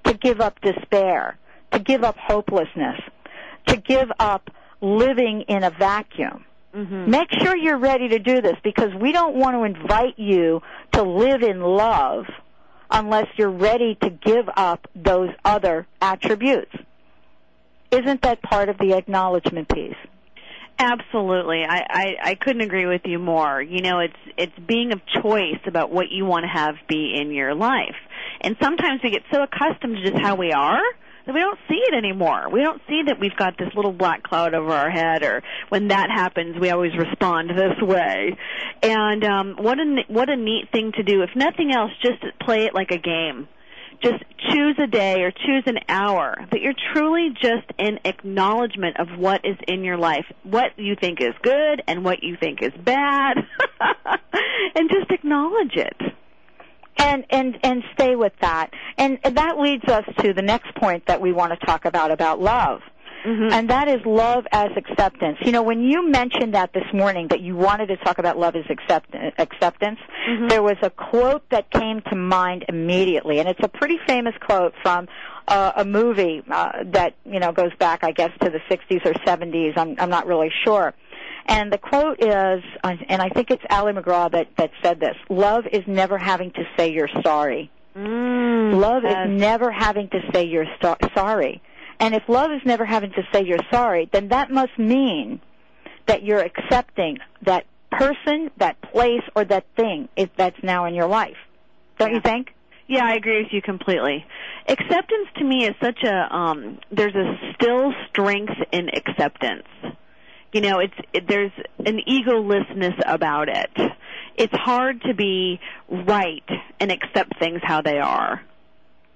[0.03, 1.37] to give up despair,
[1.71, 2.99] to give up hopelessness,
[3.67, 6.45] to give up living in a vacuum.
[6.75, 7.09] Mm-hmm.
[7.09, 10.61] Make sure you're ready to do this because we don't want to invite you
[10.93, 12.25] to live in love
[12.89, 16.71] unless you're ready to give up those other attributes.
[17.91, 19.95] Isn't that part of the acknowledgement piece?
[20.79, 21.63] Absolutely.
[21.63, 23.61] I, I, I couldn't agree with you more.
[23.61, 27.31] You know, it's it's being of choice about what you want to have be in
[27.31, 27.95] your life.
[28.39, 30.81] And sometimes we get so accustomed to just how we are
[31.27, 32.49] we don't see it anymore.
[32.51, 35.89] We don't see that we've got this little black cloud over our head or when
[35.89, 38.35] that happens we always respond this way.
[38.81, 41.21] And um what a what a neat thing to do.
[41.21, 43.47] If nothing else just play it like a game
[44.01, 49.07] just choose a day or choose an hour that you're truly just in acknowledgement of
[49.17, 52.73] what is in your life, what you think is good and what you think is
[52.83, 53.37] bad,
[54.75, 55.97] and just acknowledge it.
[56.97, 58.71] And and and stay with that.
[58.97, 62.11] And, and that leads us to the next point that we want to talk about
[62.11, 62.81] about love.
[63.25, 63.53] Mm-hmm.
[63.53, 65.37] And that is love as acceptance.
[65.45, 68.55] You know, when you mentioned that this morning, that you wanted to talk about love
[68.55, 70.49] as accept- acceptance, Mm-hmm.
[70.49, 74.73] there was a quote that came to mind immediately, and it's a pretty famous quote
[74.83, 75.07] from
[75.47, 79.13] uh, a movie uh, that you know goes back, I guess, to the 60s or
[79.25, 79.73] 70s.
[79.77, 80.93] I'm, I'm not really sure.
[81.45, 85.15] And the quote is, uh, and I think it's Ali MacGraw that that said this:
[85.29, 87.71] "Love is never having to say you're sorry.
[87.95, 89.27] Mm, love yes.
[89.27, 91.61] is never having to say you're sto- sorry."
[91.99, 95.39] And if love is never having to say you're sorry, then that must mean
[96.07, 101.07] that you're accepting that person, that place, or that thing if that's now in your
[101.07, 101.37] life.
[101.97, 102.55] Don't you think?
[102.87, 104.25] Yeah, I agree with you completely.
[104.67, 109.67] Acceptance to me is such a um there's a still strength in acceptance.
[110.53, 111.51] You know, it's it, there's
[111.85, 113.69] an egolessness about it.
[114.35, 116.43] It's hard to be right
[116.79, 118.41] and accept things how they are.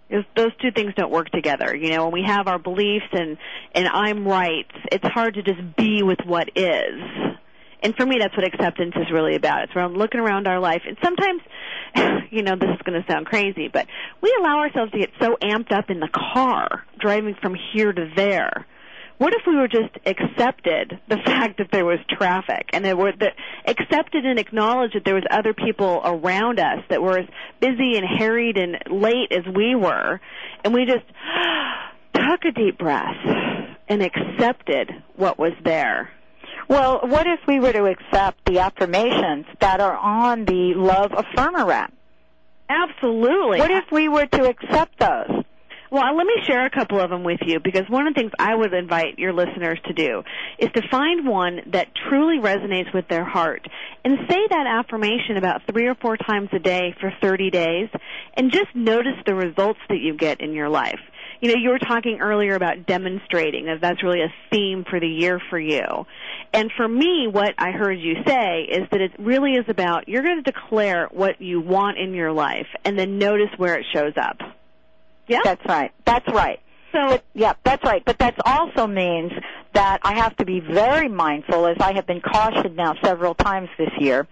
[0.09, 1.75] Those- Those two things don't work together.
[1.75, 3.37] You know, when we have our beliefs and
[3.73, 7.01] and I'm right, it's hard to just be with what is.
[7.83, 9.63] And for me, that's what acceptance is really about.
[9.63, 10.81] It's around looking around our life.
[10.87, 11.41] And sometimes,
[12.31, 13.85] you know, this is going to sound crazy, but
[14.21, 18.09] we allow ourselves to get so amped up in the car, driving from here to
[18.15, 18.65] there.
[19.17, 23.13] What if we were just accepted the fact that there was traffic and that were
[23.19, 23.33] that
[23.65, 27.27] accepted and acknowledged that there was other people around us that were as
[27.59, 30.19] busy and harried and late as we were,
[30.63, 31.05] and we just
[32.13, 33.15] took a deep breath
[33.87, 36.09] and accepted what was there.
[36.67, 41.71] Well, what if we were to accept the affirmations that are on the Love Affirmer
[41.71, 41.93] app?
[42.67, 43.59] Absolutely.
[43.59, 45.44] What if we were to accept those?
[45.91, 48.31] Well, let me share a couple of them with you because one of the things
[48.39, 50.23] I would invite your listeners to do
[50.57, 53.67] is to find one that truly resonates with their heart
[54.03, 57.89] and say that affirmation about three or four times a day for 30 days
[58.35, 60.99] and just notice the results that you get in your life.
[61.39, 65.07] You know, you were talking earlier about demonstrating, that that's really a theme for the
[65.07, 65.83] year for you.
[66.51, 70.23] And for me, what I heard you say is that it really is about you're
[70.23, 74.13] going to declare what you want in your life and then notice where it shows
[74.17, 74.37] up.
[75.27, 75.41] Yeah?
[75.43, 75.91] That's right.
[76.05, 76.59] That's right.
[76.91, 78.03] So, But, yeah, that's right.
[78.05, 79.31] But that also means
[79.73, 83.67] that I have to be very mindful, as I have been cautioned now several times
[83.77, 84.27] this year,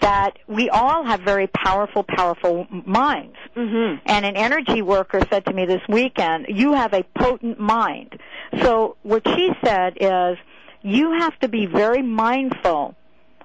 [0.00, 3.36] that we all have very powerful, powerful minds.
[3.56, 4.00] Mhm.
[4.06, 8.20] And an energy worker said to me this weekend, you have a potent mind.
[8.62, 10.38] So what she said is,
[10.82, 12.94] you have to be very mindful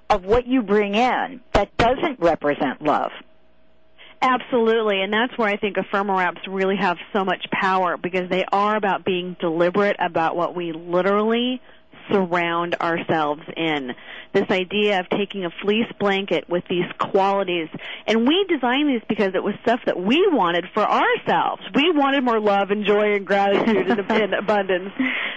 [0.09, 3.11] of what you bring in that doesn't represent love.
[4.21, 8.43] Absolutely, and that's where I think ephemeral apps really have so much power because they
[8.51, 11.61] are about being deliberate about what we literally
[12.11, 13.93] surround ourselves in.
[14.33, 17.67] This idea of taking a fleece blanket with these qualities.
[18.05, 21.63] And we designed these because it was stuff that we wanted for ourselves.
[21.73, 24.91] We wanted more love and joy and gratitude and, and abundance.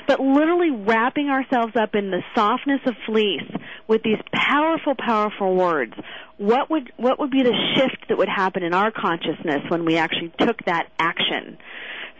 [0.06, 3.50] But literally wrapping ourselves up in the softness of fleece
[3.88, 5.94] with these powerful, powerful words.
[6.38, 9.96] What would what would be the shift that would happen in our consciousness when we
[9.96, 11.58] actually took that action?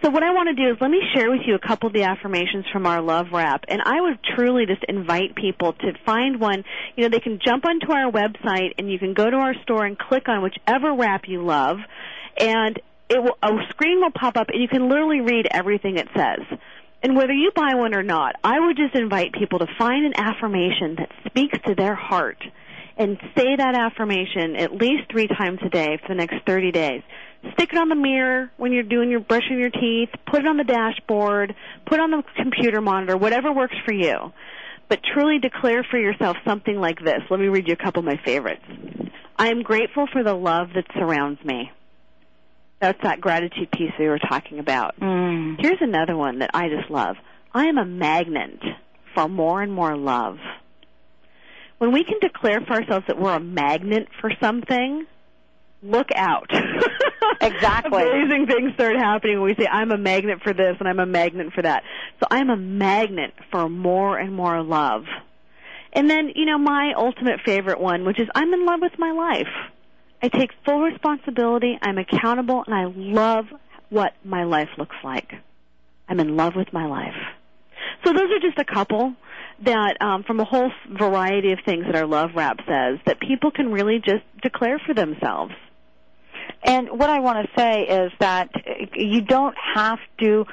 [0.03, 1.93] So what I want to do is let me share with you a couple of
[1.93, 3.65] the affirmations from our love wrap.
[3.69, 6.65] And I would truly just invite people to find one.
[6.97, 9.87] You know, they can jump onto our website and you can go to our store
[9.87, 11.79] and click on whichever wrap you love.
[12.37, 16.09] And it will, a screen will pop up and you can literally read everything it
[16.17, 16.41] says.
[17.05, 20.15] And whether you buy one or not, I would just invite people to find an
[20.17, 22.43] affirmation that speaks to their heart
[22.97, 27.03] and say that affirmation at least three times a day for the next 30 days
[27.53, 30.57] stick it on the mirror when you're doing your brushing your teeth, put it on
[30.57, 31.55] the dashboard,
[31.87, 34.33] put it on the computer monitor, whatever works for you.
[34.89, 37.21] But truly declare for yourself something like this.
[37.31, 38.65] Let me read you a couple of my favorites.
[39.39, 41.71] I am grateful for the love that surrounds me.
[42.81, 44.99] That's that gratitude piece we were talking about.
[45.01, 45.57] Mm.
[45.61, 47.17] Here's another one that I just love.
[47.55, 48.61] I am a magnet
[49.15, 50.39] for more and more love.
[51.79, 55.07] When we can declare for ourselves that we're a magnet for something,
[55.83, 56.51] look out.
[57.41, 58.03] exactly.
[58.03, 61.07] Amazing things start happening when we say, I'm a magnet for this and I'm a
[61.07, 61.83] magnet for that.
[62.21, 65.05] So I'm a magnet for more and more love.
[65.93, 69.11] And then, you know, my ultimate favorite one, which is I'm in love with my
[69.13, 69.53] life.
[70.23, 73.47] I take full responsibility, I'm accountable, and I love
[73.91, 75.33] what my life looks like.
[76.09, 77.17] I'm in love with my life.
[78.05, 79.15] So those are just a couple
[79.65, 83.51] that um, from a whole variety of things that our love wrap says that people
[83.51, 85.53] can really just declare for themselves.
[86.63, 88.51] And what I want to say is that
[88.95, 90.47] you don't have to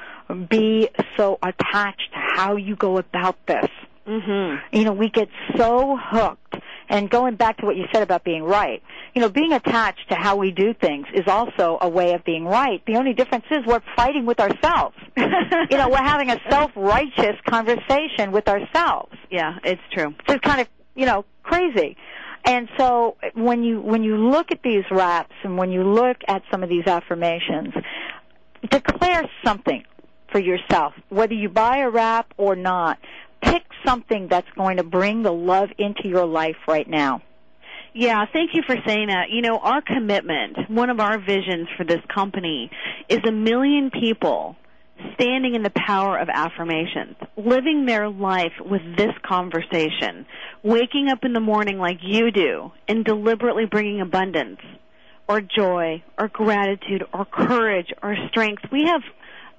[0.49, 3.67] be so attached to how you go about this.
[4.07, 4.75] Mm-hmm.
[4.75, 6.55] You know, we get so hooked.
[6.91, 8.81] And going back to what you said about being right,
[9.13, 12.45] you know, being attached to how we do things is also a way of being
[12.45, 12.83] right.
[12.87, 14.95] The only difference is we're fighting with ourselves.
[15.15, 19.13] you know, we're having a self-righteous conversation with ourselves.
[19.29, 20.15] Yeah, it's true.
[20.27, 21.95] It's kind of, you know, crazy.
[22.45, 26.41] And so when you when you look at these wraps and when you look at
[26.51, 27.73] some of these affirmations,
[28.69, 29.83] declare something
[30.31, 32.97] for yourself, whether you buy a wrap or not.
[33.41, 37.21] Pick something that's going to bring the love into your life right now.
[37.93, 39.29] Yeah, thank you for saying that.
[39.29, 42.69] You know, our commitment, one of our visions for this company
[43.07, 44.57] is a million people
[45.13, 50.25] standing in the power of affirmations, living their life with this conversation,
[50.63, 54.59] waking up in the morning like you do and deliberately bringing abundance
[55.27, 58.63] or joy or gratitude or courage or strength.
[58.71, 59.01] We have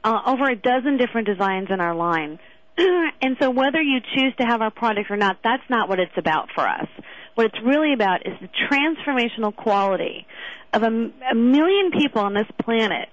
[0.02, 2.38] uh, over a dozen different designs in our line.
[2.78, 6.16] and so whether you choose to have our product or not, that's not what it's
[6.16, 6.88] about for us.
[7.34, 10.26] What it's really about is the transformational quality
[10.72, 13.08] of a, a million people on this planet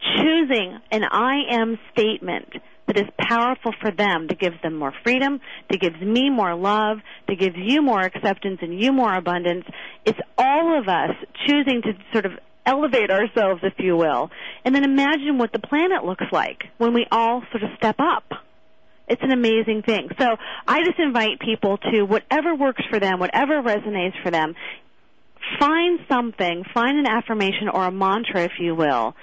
[0.00, 2.52] choosing an I am statement
[2.86, 5.40] that is powerful for them, that gives them more freedom,
[5.70, 9.66] that gives me more love, that gives you more acceptance and you more abundance.
[10.04, 11.10] It's all of us
[11.46, 12.32] choosing to sort of
[12.64, 14.30] elevate ourselves, if you will.
[14.64, 18.24] And then imagine what the planet looks like when we all sort of step up.
[19.06, 20.10] It's an amazing thing.
[20.18, 20.36] So
[20.66, 24.54] I just invite people to whatever works for them, whatever resonates for them,
[25.58, 29.14] find something, find an affirmation or a mantra, if you will,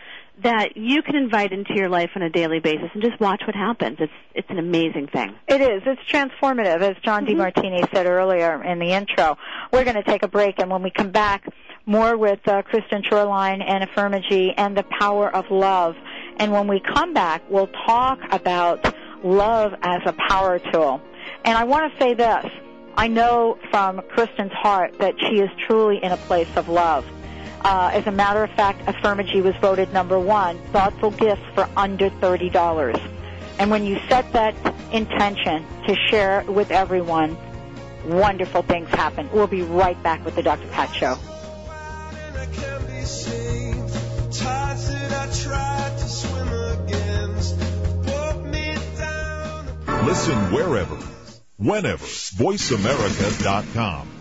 [0.44, 3.56] that you can invite into your life on a daily basis and just watch what
[3.56, 3.98] happens.
[4.00, 5.34] It's it's an amazing thing.
[5.48, 5.82] It is.
[5.86, 7.40] It's transformative, as John mm-hmm.
[7.40, 9.38] Demartini said earlier in the intro.
[9.72, 11.46] We're going to take a break, and when we come back,
[11.86, 15.96] more with uh, Kristen Shoreline and Affirmagy and the power of love.
[16.38, 21.02] And when we come back, we'll talk about love as a power tool.
[21.44, 22.46] And I want to say this.
[22.98, 27.06] I know from Kristen's heart that she is truly in a place of love.
[27.66, 32.11] Uh, as a matter of fact, Affirmagy was voted number one, thoughtful gifts for under
[32.11, 33.11] $30.
[33.57, 34.53] And when you set that
[34.93, 37.36] intention to share with everyone,
[38.05, 39.28] wonderful things happen.
[39.34, 40.68] We'll be right back with the Dr.
[40.68, 41.18] Pat Show.
[50.05, 50.95] Listen wherever,
[51.57, 52.05] whenever.
[52.05, 54.14] VoiceAmerica.com.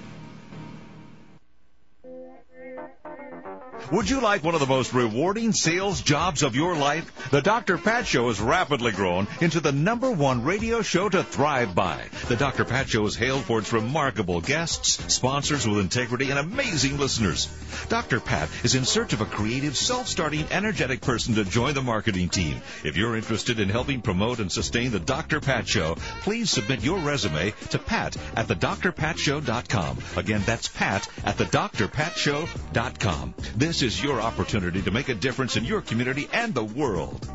[3.92, 7.30] Would you like one of the most rewarding sales jobs of your life?
[7.30, 7.76] The Dr.
[7.76, 12.06] Pat Show has rapidly grown into the number one radio show to thrive by.
[12.28, 12.64] The Dr.
[12.64, 17.48] Pat Show is hailed for its remarkable guests, sponsors with integrity, and amazing listeners.
[17.88, 18.20] Dr.
[18.20, 22.62] Pat is in search of a creative, self-starting, energetic person to join the marketing team.
[22.84, 25.40] If you're interested in helping promote and sustain the Dr.
[25.40, 29.98] Pat Show, please submit your resume to pat at thedrpatshow.com.
[30.16, 33.34] Again, that's pat at thedrpatshow.com.
[33.74, 37.28] This is your opportunity to make a difference in your community and the world.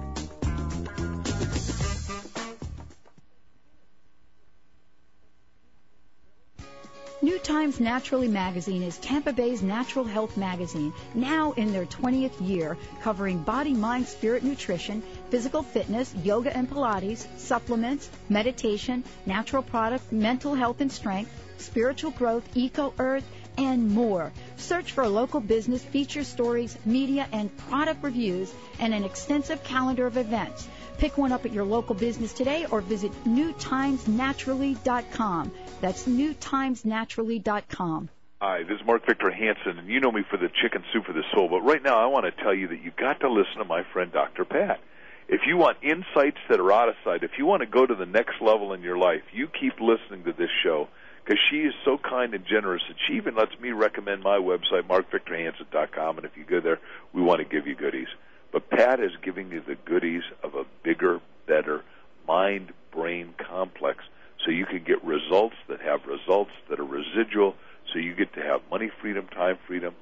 [7.22, 12.78] New Times Naturally magazine is Tampa Bay's natural health magazine, now in their 20th year,
[13.02, 20.56] covering body, mind, spirit, nutrition, physical fitness, yoga and Pilates, supplements, meditation, natural products, mental
[20.56, 23.26] health and strength, spiritual growth, eco earth,
[23.60, 24.32] and more.
[24.58, 30.18] Search for local business, feature stories, media, and product reviews, and an extensive calendar of
[30.18, 30.68] events.
[30.98, 35.52] Pick one up at your local business today or visit newtimesnaturally.com.
[35.82, 38.10] That's newtimesnaturally.com.
[38.42, 41.12] Hi, this is Mark Victor Hansen, and you know me for the chicken soup for
[41.12, 41.50] the soul.
[41.50, 43.84] But right now, I want to tell you that you've got to listen to my
[43.92, 44.46] friend Dr.
[44.46, 44.80] Pat.
[45.28, 47.96] If you want insights that are out of sight, if you want to go to
[47.96, 50.88] the next level in your life, you keep listening to this show
[51.30, 54.88] because she is so kind and generous that she even lets me recommend my website,
[54.88, 56.18] markvictorhansen.com.
[56.18, 56.80] And if you go there,
[57.14, 58.08] we want to give you goodies.
[58.52, 61.84] But Pat is giving you the goodies of a bigger, better
[62.28, 64.04] mind brain complex
[64.44, 67.56] so you can get results that have results that are residual
[67.94, 69.94] so you get to have money freedom, time freedom,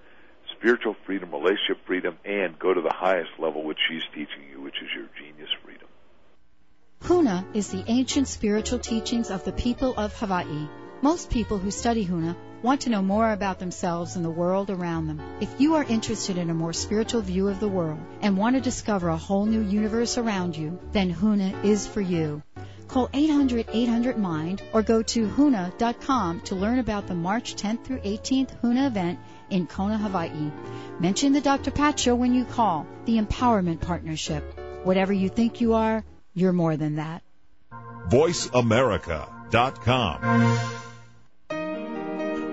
[0.58, 4.76] spiritual freedom, relationship freedom, and go to the highest level which she's teaching you, which
[4.82, 5.88] is your genius freedom.
[7.02, 10.68] Huna is the ancient spiritual teachings of the people of Hawaii.
[11.02, 15.08] Most people who study Huna want to know more about themselves and the world around
[15.08, 15.22] them.
[15.40, 18.62] If you are interested in a more spiritual view of the world and want to
[18.62, 22.42] discover a whole new universe around you, then Huna is for you.
[22.88, 28.88] Call 800-800-MIND or go to huna.com to learn about the March 10th through 18th Huna
[28.88, 29.20] event
[29.52, 30.52] in Kona, Hawaii.
[31.00, 31.70] Mention the Dr.
[31.70, 34.44] Pat Show when you call, the Empowerment Partnership.
[34.84, 37.22] Whatever you think you are, you're more than that.
[39.52, 40.78] VoiceAmerica.com.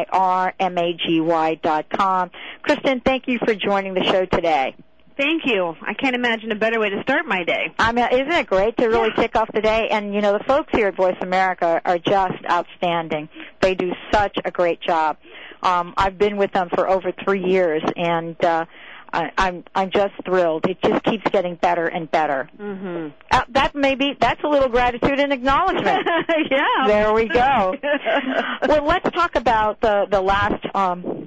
[1.55, 2.31] dot com.
[2.61, 4.75] Kristen, thank you for joining the show today.
[5.17, 5.75] Thank you.
[5.81, 7.73] I can't imagine a better way to start my day.
[7.79, 9.87] I mean, isn't it great to really kick off the day?
[9.89, 13.27] And you know, the folks here at Voice America are just outstanding.
[13.59, 15.17] They do such a great job.
[15.63, 18.65] Um, I've been with them for over three years, and uh,
[19.11, 20.65] I, I'm I'm just thrilled.
[20.69, 22.49] It just keeps getting better and better.
[22.59, 23.15] Mm-hmm.
[23.31, 26.07] Uh, that maybe that's a little gratitude and acknowledgement.
[26.51, 26.87] yeah.
[26.87, 27.75] There we go.
[28.67, 31.26] well, let's talk about the the last um,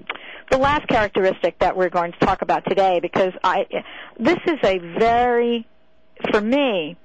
[0.51, 3.67] the last characteristic that we're going to talk about today because I
[4.19, 5.67] this is a very
[6.31, 6.97] for me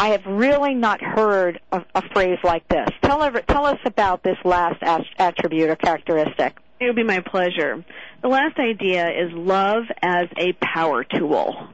[0.00, 2.88] I have really not heard a, a phrase like this.
[3.02, 4.82] Tell ever, tell us about this last
[5.18, 6.56] attribute or characteristic.
[6.80, 7.84] It would be my pleasure.
[8.22, 11.68] The last idea is love as a power tool.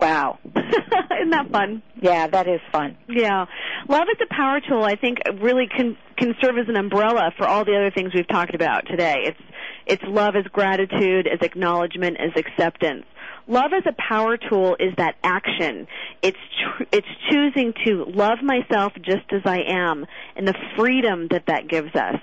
[0.00, 0.38] Wow.
[0.46, 1.82] Isn't that fun?
[2.00, 2.96] Yeah, that is fun.
[3.08, 3.46] Yeah.
[3.88, 7.48] Love as a power tool, I think, really can, can serve as an umbrella for
[7.48, 9.16] all the other things we've talked about today.
[9.24, 9.40] It's,
[9.88, 13.04] it's love as gratitude, as acknowledgement, as acceptance.
[13.46, 15.86] Love as a power tool is that action.
[16.20, 20.04] It's tr- it's choosing to love myself just as I am
[20.36, 22.20] and the freedom that that gives us.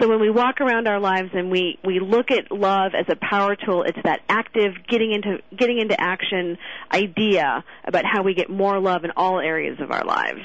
[0.00, 3.16] So when we walk around our lives and we, we look at love as a
[3.16, 6.56] power tool, it's that active getting into getting into action
[6.90, 10.40] idea about how we get more love in all areas of our lives.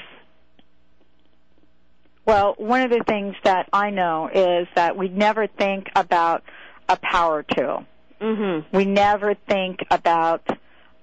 [2.28, 6.42] Well, one of the things that I know is that we never think about
[6.86, 7.86] a power tool.
[8.20, 8.76] Mm-hmm.
[8.76, 10.46] We never think about.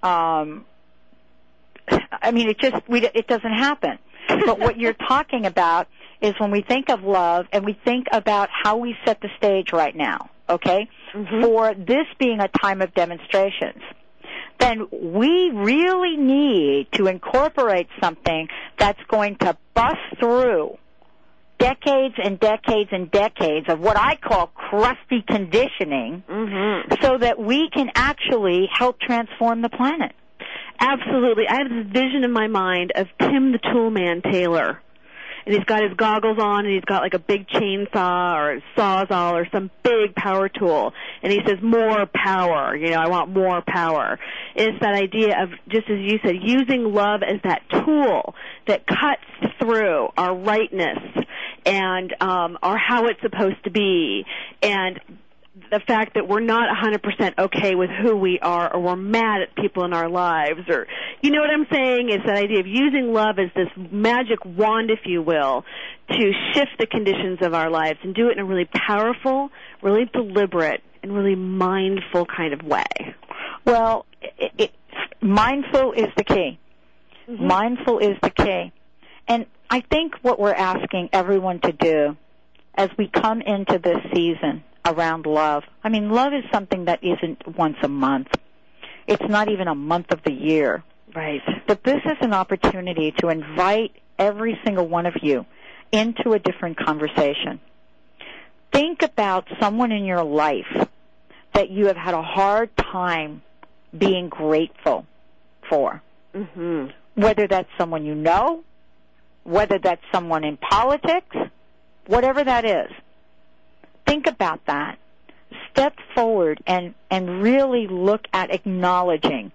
[0.04, 0.66] Um,
[1.90, 3.98] I mean, it just we it doesn't happen.
[4.46, 5.88] but what you're talking about
[6.22, 9.74] is when we think of love and we think about how we set the stage
[9.74, 10.30] right now.
[10.48, 11.42] Okay, mm-hmm.
[11.42, 13.82] for this being a time of demonstrations
[14.58, 18.48] then we really need to incorporate something
[18.78, 20.78] that's going to bust through
[21.58, 26.94] decades and decades and decades of what I call crusty conditioning mm-hmm.
[27.02, 30.14] so that we can actually help transform the planet.
[30.80, 31.48] Absolutely.
[31.48, 34.82] I have this vision in my mind of Tim the Toolman Taylor.
[35.46, 39.34] And he's got his goggles on and he's got like a big chainsaw or sawzall
[39.34, 40.92] or some big power tool.
[41.22, 42.76] And he says, more power.
[42.76, 44.18] You know, I want more power.
[44.56, 48.34] It's that idea of, just as you said, using love as that tool
[48.68, 50.98] that cuts through our rightness
[51.66, 54.26] and um, our how it's supposed to be.
[54.62, 55.00] And
[55.72, 59.56] the fact that we're not 100% okay with who we are or we're mad at
[59.56, 60.86] people in our lives or
[61.22, 62.10] you know what I'm saying?
[62.10, 65.64] It's that idea of using love as this magic wand if you will
[66.12, 69.50] to shift the conditions of our lives and do it in a really powerful
[69.82, 72.84] really deliberate and really mindful kind of way.
[73.66, 74.72] Well it, it,
[75.22, 76.60] mindful is the key.
[77.30, 77.48] Mm-hmm.
[77.48, 78.72] mindful is the key.
[79.28, 82.18] And I think what we're asking everyone to do
[82.76, 85.64] as we come into this season around love.
[85.84, 88.28] I mean, love is something that isn't once a month.
[89.08, 90.84] It's not even a month of the year.
[91.16, 91.42] Right.
[91.68, 95.46] But this is an opportunity to invite every single one of you
[95.92, 97.60] into a different conversation.
[98.72, 100.88] Think about someone in your life
[101.54, 103.42] that you have had a hard time
[103.98, 105.06] being grateful
[105.70, 106.02] for.
[106.34, 106.88] Mm-hmm.
[107.22, 108.64] Whether that's someone you know,
[109.46, 111.36] whether that's someone in politics,
[112.08, 112.92] whatever that is
[114.06, 114.98] think about that.
[115.72, 119.52] Step forward and, and really look at acknowledging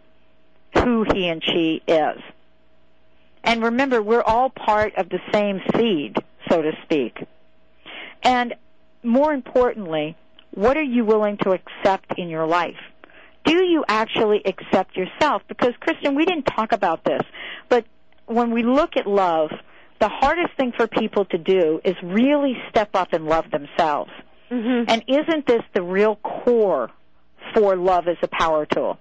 [0.74, 2.20] who he and she is.
[3.42, 6.16] And remember, we're all part of the same seed,
[6.48, 7.18] so to speak.
[8.22, 8.54] And
[9.02, 10.16] more importantly,
[10.52, 12.76] what are you willing to accept in your life?
[13.44, 15.42] Do you actually accept yourself?
[15.48, 17.22] Because, Kristen, we didn't talk about this,
[17.70, 17.86] but
[18.26, 19.50] when we look at love,
[20.00, 24.10] the hardest thing for people to do is really step up and love themselves.
[24.50, 24.90] Mm-hmm.
[24.90, 26.90] And isn't this the real core
[27.54, 28.98] for love as a power tool?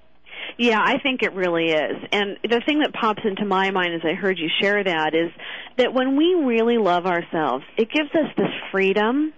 [0.58, 1.95] Yeah, I think it really is.
[2.12, 5.32] And the thing that pops into my mind as I heard you share that is
[5.78, 9.34] that when we really love ourselves, it gives us this freedom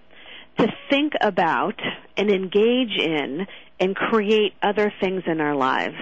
[0.57, 1.79] to think about
[2.17, 3.45] and engage in
[3.79, 5.95] and create other things in our lives.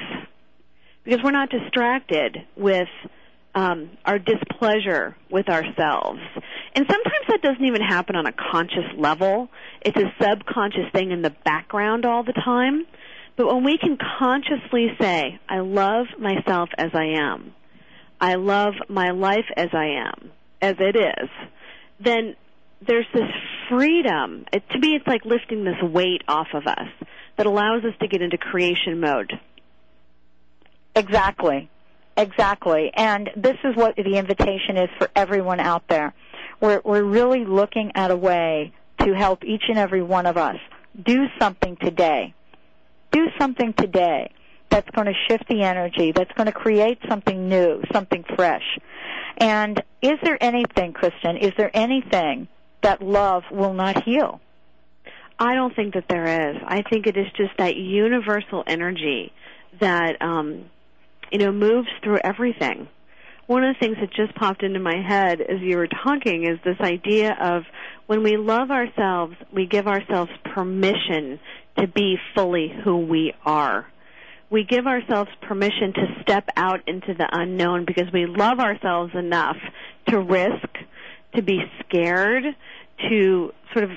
[1.04, 2.88] Because we're not distracted with
[3.56, 6.20] um, our displeasure with ourselves.
[6.76, 9.50] And sometimes that doesn't even happen on a conscious level.
[9.82, 12.86] It's a subconscious thing in the background all the time.
[13.36, 17.54] But when we can consciously say, I love myself as I am,
[18.20, 20.32] I love my life as I am,
[20.62, 21.30] as it is,
[22.02, 22.36] then
[22.86, 23.30] there's this
[23.70, 24.46] freedom.
[24.52, 26.90] It, to me, it's like lifting this weight off of us
[27.38, 29.32] that allows us to get into creation mode.
[30.96, 31.70] Exactly.
[32.20, 32.92] Exactly.
[32.94, 36.14] And this is what the invitation is for everyone out there.
[36.60, 40.58] We're, we're really looking at a way to help each and every one of us
[41.02, 42.34] do something today.
[43.14, 44.34] Do something today
[44.70, 48.78] that's going to shift the energy, that's going to create something new, something fresh.
[49.38, 52.50] And is there anything, Kristen, is there anything
[52.82, 54.42] that love will not heal?
[55.40, 56.58] I don't think that there is.
[56.68, 59.32] I think it is just that universal energy
[59.80, 60.66] that um,
[61.32, 62.88] you know, moves through everything.
[63.48, 66.60] One of the things that just popped into my head as you were talking is
[66.64, 67.64] this idea of
[68.06, 71.40] when we love ourselves, we give ourselves permission
[71.78, 73.88] to be fully who we are.
[74.52, 79.58] We give ourselves permission to step out into the unknown because we love ourselves enough
[80.08, 80.70] to risk,
[81.36, 82.44] to be scared,
[83.10, 83.92] to sort of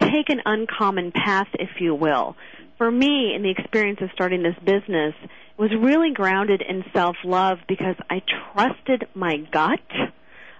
[0.00, 2.36] take an uncommon path, if you will.
[2.76, 5.14] For me, in the experience of starting this business,
[5.58, 9.80] was really grounded in self-love because I trusted my gut.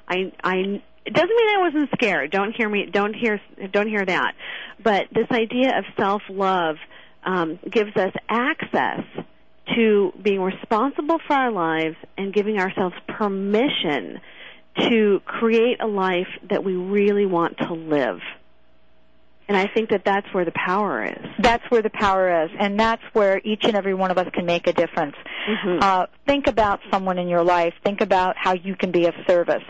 [0.09, 2.31] I I it doesn't mean I wasn't scared.
[2.31, 2.87] Don't hear me.
[2.93, 3.41] Don't hear.
[3.73, 4.35] Don't hear that.
[4.83, 6.77] But this idea of self-love
[7.25, 9.05] um, gives us access
[9.75, 14.21] to being responsible for our lives and giving ourselves permission
[14.79, 18.21] to create a life that we really want to live.
[19.49, 21.25] And I think that that's where the power is.
[21.41, 24.45] That's where the power is, and that's where each and every one of us can
[24.45, 25.17] make a difference.
[25.49, 25.79] Mm-hmm.
[25.83, 27.73] Uh, think about someone in your life.
[27.83, 29.63] Think about how you can be of service.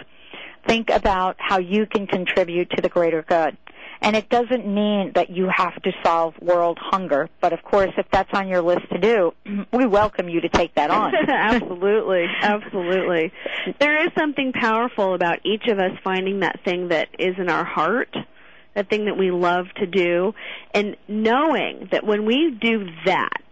[0.66, 3.56] Think about how you can contribute to the greater good.
[4.00, 8.06] And it doesn't mean that you have to solve world hunger, but of course, if
[8.12, 9.32] that's on your list to do,
[9.72, 11.12] we welcome you to take that on.
[11.28, 13.32] absolutely, absolutely.
[13.78, 17.64] There is something powerful about each of us finding that thing that is in our
[17.64, 18.14] heart
[18.74, 20.34] that thing that we love to do,
[20.72, 23.42] and knowing that when we do that,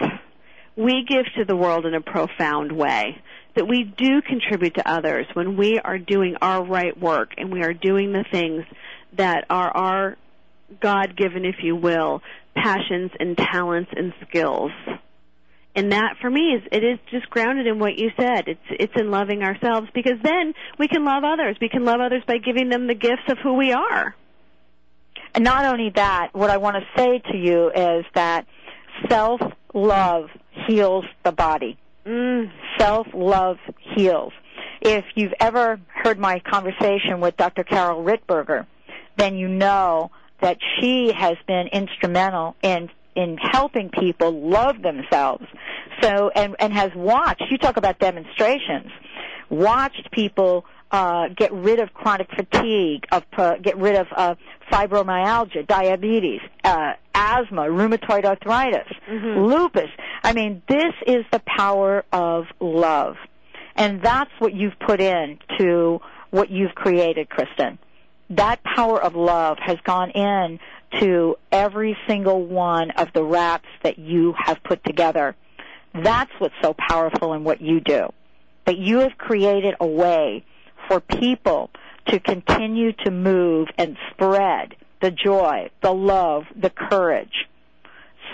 [0.76, 3.20] we give to the world in a profound way.
[3.54, 7.62] That we do contribute to others when we are doing our right work and we
[7.62, 8.66] are doing the things
[9.16, 10.18] that are our
[10.80, 12.22] God given, if you will,
[12.54, 14.72] passions and talents and skills.
[15.74, 18.48] And that for me is it is just grounded in what you said.
[18.48, 21.56] It's it's in loving ourselves because then we can love others.
[21.60, 24.14] We can love others by giving them the gifts of who we are.
[25.37, 28.47] And not only that, what I want to say to you is that
[29.11, 29.41] self
[29.74, 30.30] love
[30.66, 31.76] heals the body.
[32.07, 32.51] Mm.
[32.78, 33.59] Self love
[33.95, 34.32] heals.
[34.80, 37.64] If you've ever heard my conversation with Dr.
[37.64, 38.66] Carol Ritberger,
[39.18, 40.11] then you know
[40.41, 45.45] that she has been instrumental in in helping people love themselves.
[46.01, 47.45] So and and has watched.
[47.51, 48.91] You talk about demonstrations.
[49.51, 54.34] Watched people uh, get rid of chronic fatigue, of uh, get rid of uh,
[54.70, 59.91] fibromyalgia, diabetes, uh, asthma, rheumatoid arthritis, lupus.
[60.22, 63.16] I mean, this is the power of love,
[63.74, 67.78] and that's what you've put in to what you've created, Kristen.
[68.30, 70.59] That power of love has gone in
[71.01, 75.37] to every single one of the wraps that you have put together.
[75.95, 78.12] That's what's so powerful in what you do.
[78.66, 80.45] That you have created a way
[80.89, 81.70] for people
[82.09, 87.47] to continue to move and spread the joy, the love, the courage.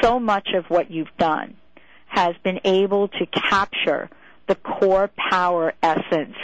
[0.03, 1.57] So much of what you've done
[2.09, 4.11] has been able to capture
[4.49, 6.37] the core power essence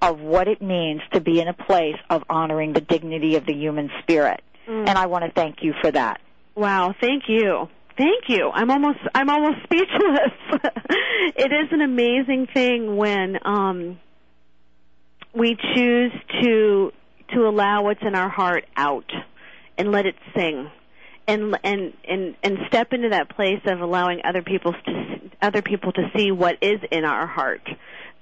[0.00, 3.54] of what it means to be in a place of honoring the dignity of the
[3.54, 4.42] human spirit.
[4.68, 4.88] Mm.
[4.88, 6.20] And I want to thank you for that.
[6.54, 7.68] Wow, thank you.
[7.96, 8.50] Thank you.
[8.52, 10.62] I'm almost I'm almost speechless.
[11.36, 13.98] it is an amazing thing when um
[15.36, 16.12] we choose
[16.42, 16.92] to
[17.34, 19.10] to allow what's in our heart out
[19.76, 20.70] and let it sing
[21.26, 25.92] and and and and step into that place of allowing other people to other people
[25.92, 27.68] to see what is in our heart.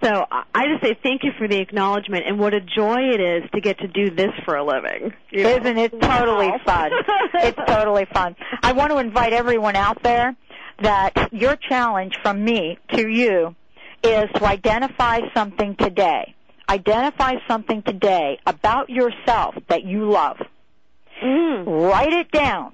[0.02, 3.48] So I just say thank you for the acknowledgement and what a joy it is
[3.54, 5.14] to get to do this for a living.
[5.30, 5.50] You know?
[5.50, 6.60] Isn't it totally Wow.
[6.66, 6.90] fun?
[7.34, 8.34] it's totally fun.
[8.62, 10.36] I want to invite everyone out there
[10.82, 13.54] that your challenge from me to you
[14.02, 16.34] is to identify something today.
[16.68, 20.38] Identify something today about yourself that you love.
[21.22, 21.66] Mm.
[21.66, 22.72] Write it down.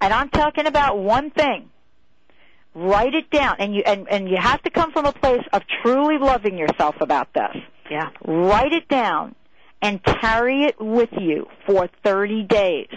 [0.00, 1.70] And I'm talking about one thing.
[2.74, 5.62] Write it down and you and, and you have to come from a place of
[5.82, 7.56] truly loving yourself about this.
[7.90, 8.10] Yeah.
[8.24, 9.34] Write it down
[9.80, 12.88] and carry it with you for 30 days.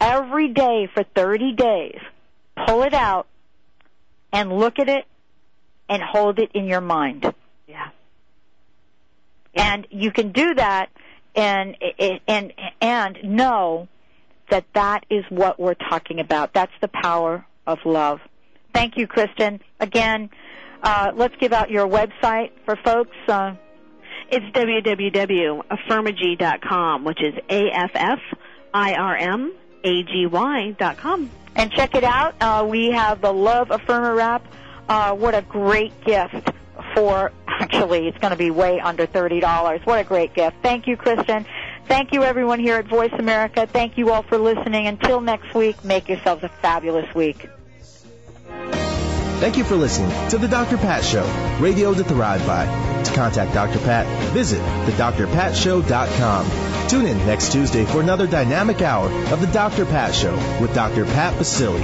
[0.00, 1.98] Every day for 30 days.
[2.66, 3.26] Pull it out
[4.32, 5.04] and look at it
[5.88, 7.32] and hold it in your mind.
[7.66, 7.88] Yeah.
[9.56, 10.90] And you can do that
[11.34, 11.76] and
[12.28, 13.88] and and know
[14.50, 16.52] that that is what we're talking about.
[16.52, 18.20] That's the power of love.
[18.72, 19.60] Thank you, Kristen.
[19.80, 20.30] Again,
[20.82, 23.16] uh, let's give out your website for folks.
[23.28, 23.54] Uh,
[24.30, 28.18] It's www.affirmagy.com, which is A F F
[28.72, 29.52] I R M
[29.84, 31.30] A G Y dot com.
[31.56, 32.34] and check it out.
[32.40, 34.42] Uh, we have the Love Affirmer wrap.
[34.88, 36.50] Uh, what a great gift
[36.94, 39.86] for, actually, it's going to be way under $30.
[39.86, 40.56] What a great gift.
[40.62, 41.46] Thank you, Kristen.
[41.86, 43.66] Thank you, everyone here at Voice America.
[43.66, 44.86] Thank you all for listening.
[44.86, 47.48] Until next week, make yourselves a fabulous week.
[49.40, 50.78] Thank you for listening to The Dr.
[50.78, 51.26] Pat Show,
[51.60, 52.64] radio to thrive by.
[53.02, 53.78] To contact Dr.
[53.80, 56.88] Pat, visit thedrpatshow.com.
[56.88, 59.84] Tune in next Tuesday for another dynamic hour of The Dr.
[59.84, 61.04] Pat Show with Dr.
[61.04, 61.82] Pat Baccili.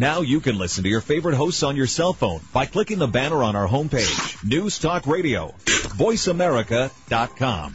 [0.00, 3.06] Now you can listen to your favorite hosts on your cell phone by clicking the
[3.06, 4.42] banner on our homepage.
[4.42, 5.54] News Talk Radio.
[5.66, 7.74] VoiceAmerica.com.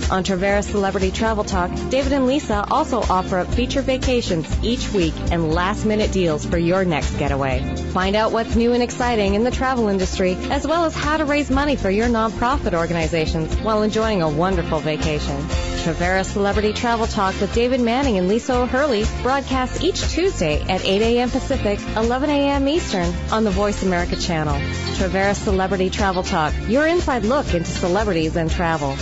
[0.11, 5.13] On Traveris Celebrity Travel Talk, David and Lisa also offer up feature vacations each week
[5.31, 7.63] and last-minute deals for your next getaway.
[7.93, 11.23] Find out what's new and exciting in the travel industry, as well as how to
[11.23, 15.37] raise money for your nonprofit organizations while enjoying a wonderful vacation.
[15.83, 21.01] Traveris Celebrity Travel Talk with David Manning and Lisa O'Hurley broadcasts each Tuesday at 8
[21.03, 21.29] a.m.
[21.29, 22.67] Pacific, 11 a.m.
[22.67, 24.59] Eastern on the Voice America channel.
[24.97, 28.97] Traveris Celebrity Travel Talk, your inside look into celebrities and travel.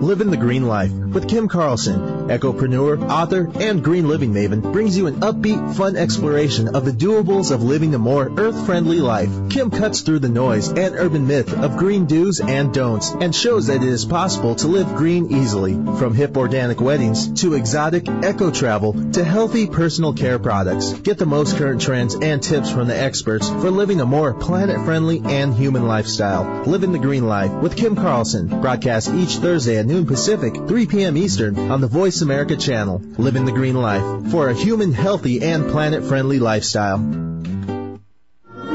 [0.00, 2.17] Living the Green Life with Kim Carlson.
[2.28, 7.50] Ecopreneur, author, and green living maven brings you an upbeat, fun exploration of the doables
[7.50, 9.30] of living a more earth-friendly life.
[9.48, 13.68] Kim cuts through the noise and urban myth of green do's and don'ts and shows
[13.68, 15.72] that it is possible to live green easily.
[15.98, 20.92] From hip organic weddings to exotic eco travel to healthy personal care products.
[20.92, 25.22] Get the most current trends and tips from the experts for living a more planet-friendly
[25.24, 26.64] and human lifestyle.
[26.66, 28.60] Living the Green Life with Kim Carlson.
[28.60, 31.16] Broadcast each Thursday at noon Pacific, 3 p.m.
[31.16, 33.02] Eastern on the Voice America channel.
[33.16, 36.98] Living the Green Life for a human, healthy, and planet-friendly lifestyle.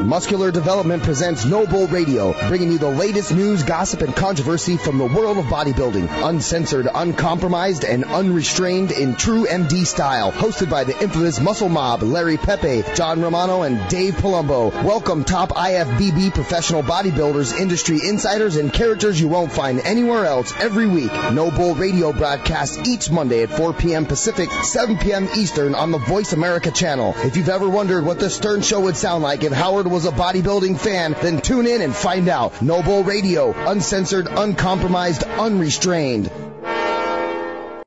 [0.04, 4.98] Muscular Development presents No Bull Radio, bringing you the latest news, gossip, and controversy from
[4.98, 6.10] the world of bodybuilding.
[6.28, 10.34] Uncensored, uncompromised, and unrestrained in true MD style.
[10.34, 14.72] Hosted by the infamous Muscle Mob, Larry Pepe, John Romano, and Dave Palumbo.
[14.84, 20.86] Welcome top IFBB professional bodybuilders, industry insiders, and characters you won't find anywhere else every
[20.88, 21.14] week.
[21.32, 24.06] No Bull Radio broadcasts each Monday at 4 p.m.
[24.06, 25.30] Pacific, 7 p.m.
[25.38, 27.14] Eastern on the Voice America channel.
[27.18, 30.12] If you've ever wondered what the Stern Show would sound like if Howard was a
[30.12, 32.64] bodybuilding fan, then tune in and find out.
[32.64, 36.32] Noble Radio, uncensored, uncompromised, unrestrained.